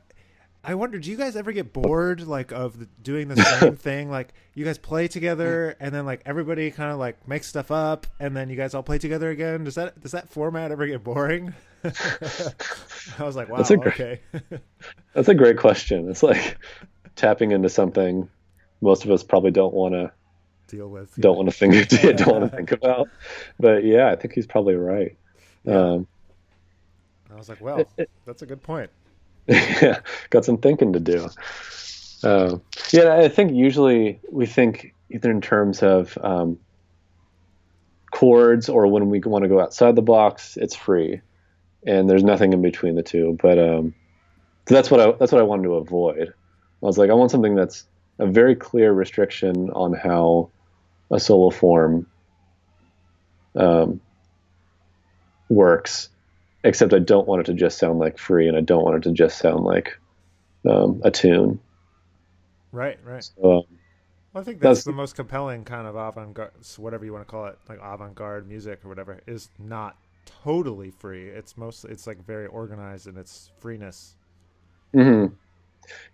[0.65, 4.09] I wonder, do you guys ever get bored like of doing the same thing?
[4.09, 8.07] Like you guys play together and then like everybody kind of like makes stuff up
[8.19, 9.63] and then you guys all play together again.
[9.63, 11.53] Does that does that format ever get boring?
[11.83, 14.21] I was like, wow, that's a great, okay.
[15.13, 16.09] that's a great question.
[16.09, 16.57] It's like
[17.15, 18.29] tapping into something
[18.79, 20.11] most of us probably don't want to
[20.75, 21.15] deal with.
[21.15, 21.89] Don't want to think.
[22.17, 23.09] don't want to think about.
[23.59, 25.15] But yeah, I think he's probably right.
[25.63, 25.77] Yeah.
[25.77, 26.07] Um,
[27.31, 28.89] I was like, well, it, it, that's a good point
[29.47, 29.99] yeah,
[30.29, 31.29] got some thinking to do.
[32.23, 32.57] Uh,
[32.91, 36.57] yeah, I think usually we think either in terms of um,
[38.11, 41.21] chords or when we want to go outside the box, it's free,
[41.85, 43.37] and there's nothing in between the two.
[43.41, 43.93] But um,
[44.67, 46.29] so that's what I that's what I wanted to avoid.
[46.29, 47.85] I was like, I want something that's
[48.19, 50.49] a very clear restriction on how
[51.13, 52.07] a solo form
[53.55, 54.01] um,
[55.49, 56.09] works,
[56.63, 59.03] except I don't want it to just sound like free, and I don't want it
[59.09, 59.99] to just sound like
[60.69, 61.61] um, a tune.
[62.71, 63.25] Right, right.
[63.37, 63.79] So, um,
[64.33, 67.31] Well, I think that's, That's- the most compelling kind of avant-garde, whatever you want to
[67.31, 71.29] call it, like avant-garde music or whatever, is not totally free.
[71.29, 74.17] It's mostly, it's like very organized in its freeness.
[74.93, 75.25] hmm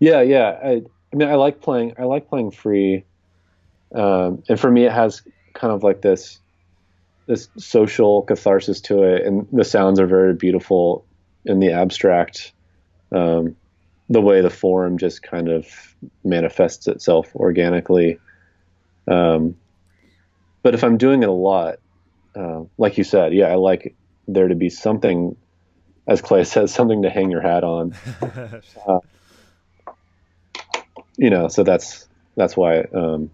[0.00, 0.58] Yeah, yeah.
[0.64, 0.82] I,
[1.12, 1.94] I mean, I like playing.
[1.98, 3.06] I like playing free,
[3.94, 5.22] um, and for me, it has
[5.54, 6.38] kind of like this
[7.26, 11.04] this social catharsis to it, and the sounds are very beautiful
[11.44, 12.52] in the abstract.
[13.12, 13.56] Um,
[14.08, 15.66] the way the form just kind of
[16.24, 18.18] manifests itself organically.
[19.06, 19.56] Um,
[20.64, 21.76] but if I'm doing it a lot,
[22.34, 23.94] uh, like you said, yeah, I like
[24.26, 25.36] there to be something,
[26.08, 27.94] as Clay says, something to hang your hat on
[31.20, 33.30] you know, so that's that's why um,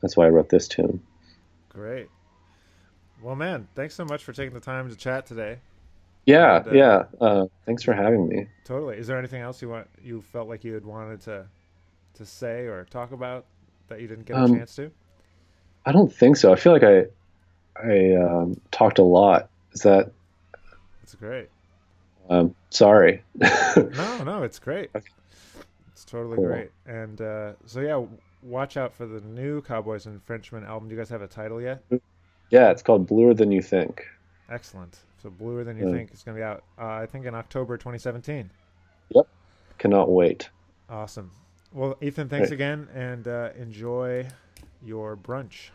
[0.00, 1.02] that's why I wrote this tune.
[1.68, 2.10] Great.
[3.20, 5.58] Well, man, thanks so much for taking the time to chat today.
[6.26, 7.04] Yeah, And, uh, yeah.
[7.20, 8.48] Uh, thanks for having me.
[8.64, 8.98] Totally.
[8.98, 11.46] Is there anything else you want, you felt like you had wanted to,
[12.14, 13.46] to say or talk about
[13.88, 14.90] that you didn't get a Um, chance to?
[15.86, 16.52] I don't think so.
[16.52, 17.06] I feel like I
[17.76, 19.48] I um, talked a lot.
[19.72, 20.12] Is that
[21.02, 21.48] It's great.
[22.28, 23.22] um, sorry?
[23.92, 24.90] No, no, it's great.
[24.94, 25.06] Okay.
[25.92, 26.46] It's totally Cool.
[26.46, 26.70] great.
[26.86, 28.04] And uh, so yeah,
[28.42, 30.88] watch out for the new Cowboys and Frenchmen album.
[30.88, 31.82] Do you guys have a title yet?
[32.50, 34.06] yeah, it's called Bluer Than You Think.
[34.50, 34.98] Excellent.
[35.22, 36.12] So bluer than you think.
[36.12, 36.62] is going to be out.
[36.78, 38.50] Uh, I think in October 2017.
[39.10, 39.26] Yep.
[39.78, 40.48] Cannot wait.
[40.88, 41.30] Awesome.
[41.72, 42.54] Well, Ethan, thanks Great.
[42.56, 44.26] again, and uh, enjoy
[44.82, 45.70] your brunch.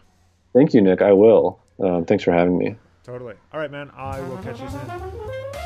[0.53, 1.01] Thank you, Nick.
[1.01, 1.59] I will.
[1.80, 2.76] Um, thanks for having me.
[3.03, 3.36] Totally.
[3.51, 3.91] All right, man.
[3.95, 5.62] I will catch you soon.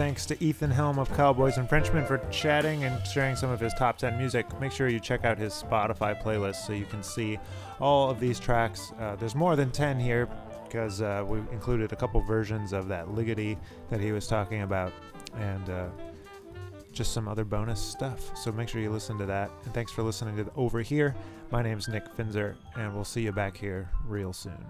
[0.00, 3.74] Thanks to Ethan Helm of Cowboys and Frenchmen for chatting and sharing some of his
[3.74, 4.46] top 10 music.
[4.58, 7.38] Make sure you check out his Spotify playlist so you can see
[7.80, 8.94] all of these tracks.
[8.98, 10.26] Uh, there's more than 10 here
[10.64, 13.58] because uh, we included a couple versions of that Ligeti
[13.90, 14.90] that he was talking about
[15.36, 15.88] and uh,
[16.92, 18.34] just some other bonus stuff.
[18.34, 19.50] So make sure you listen to that.
[19.66, 21.14] And thanks for listening to Over Here.
[21.50, 24.64] My name's Nick Finzer, and we'll see you back here real soon.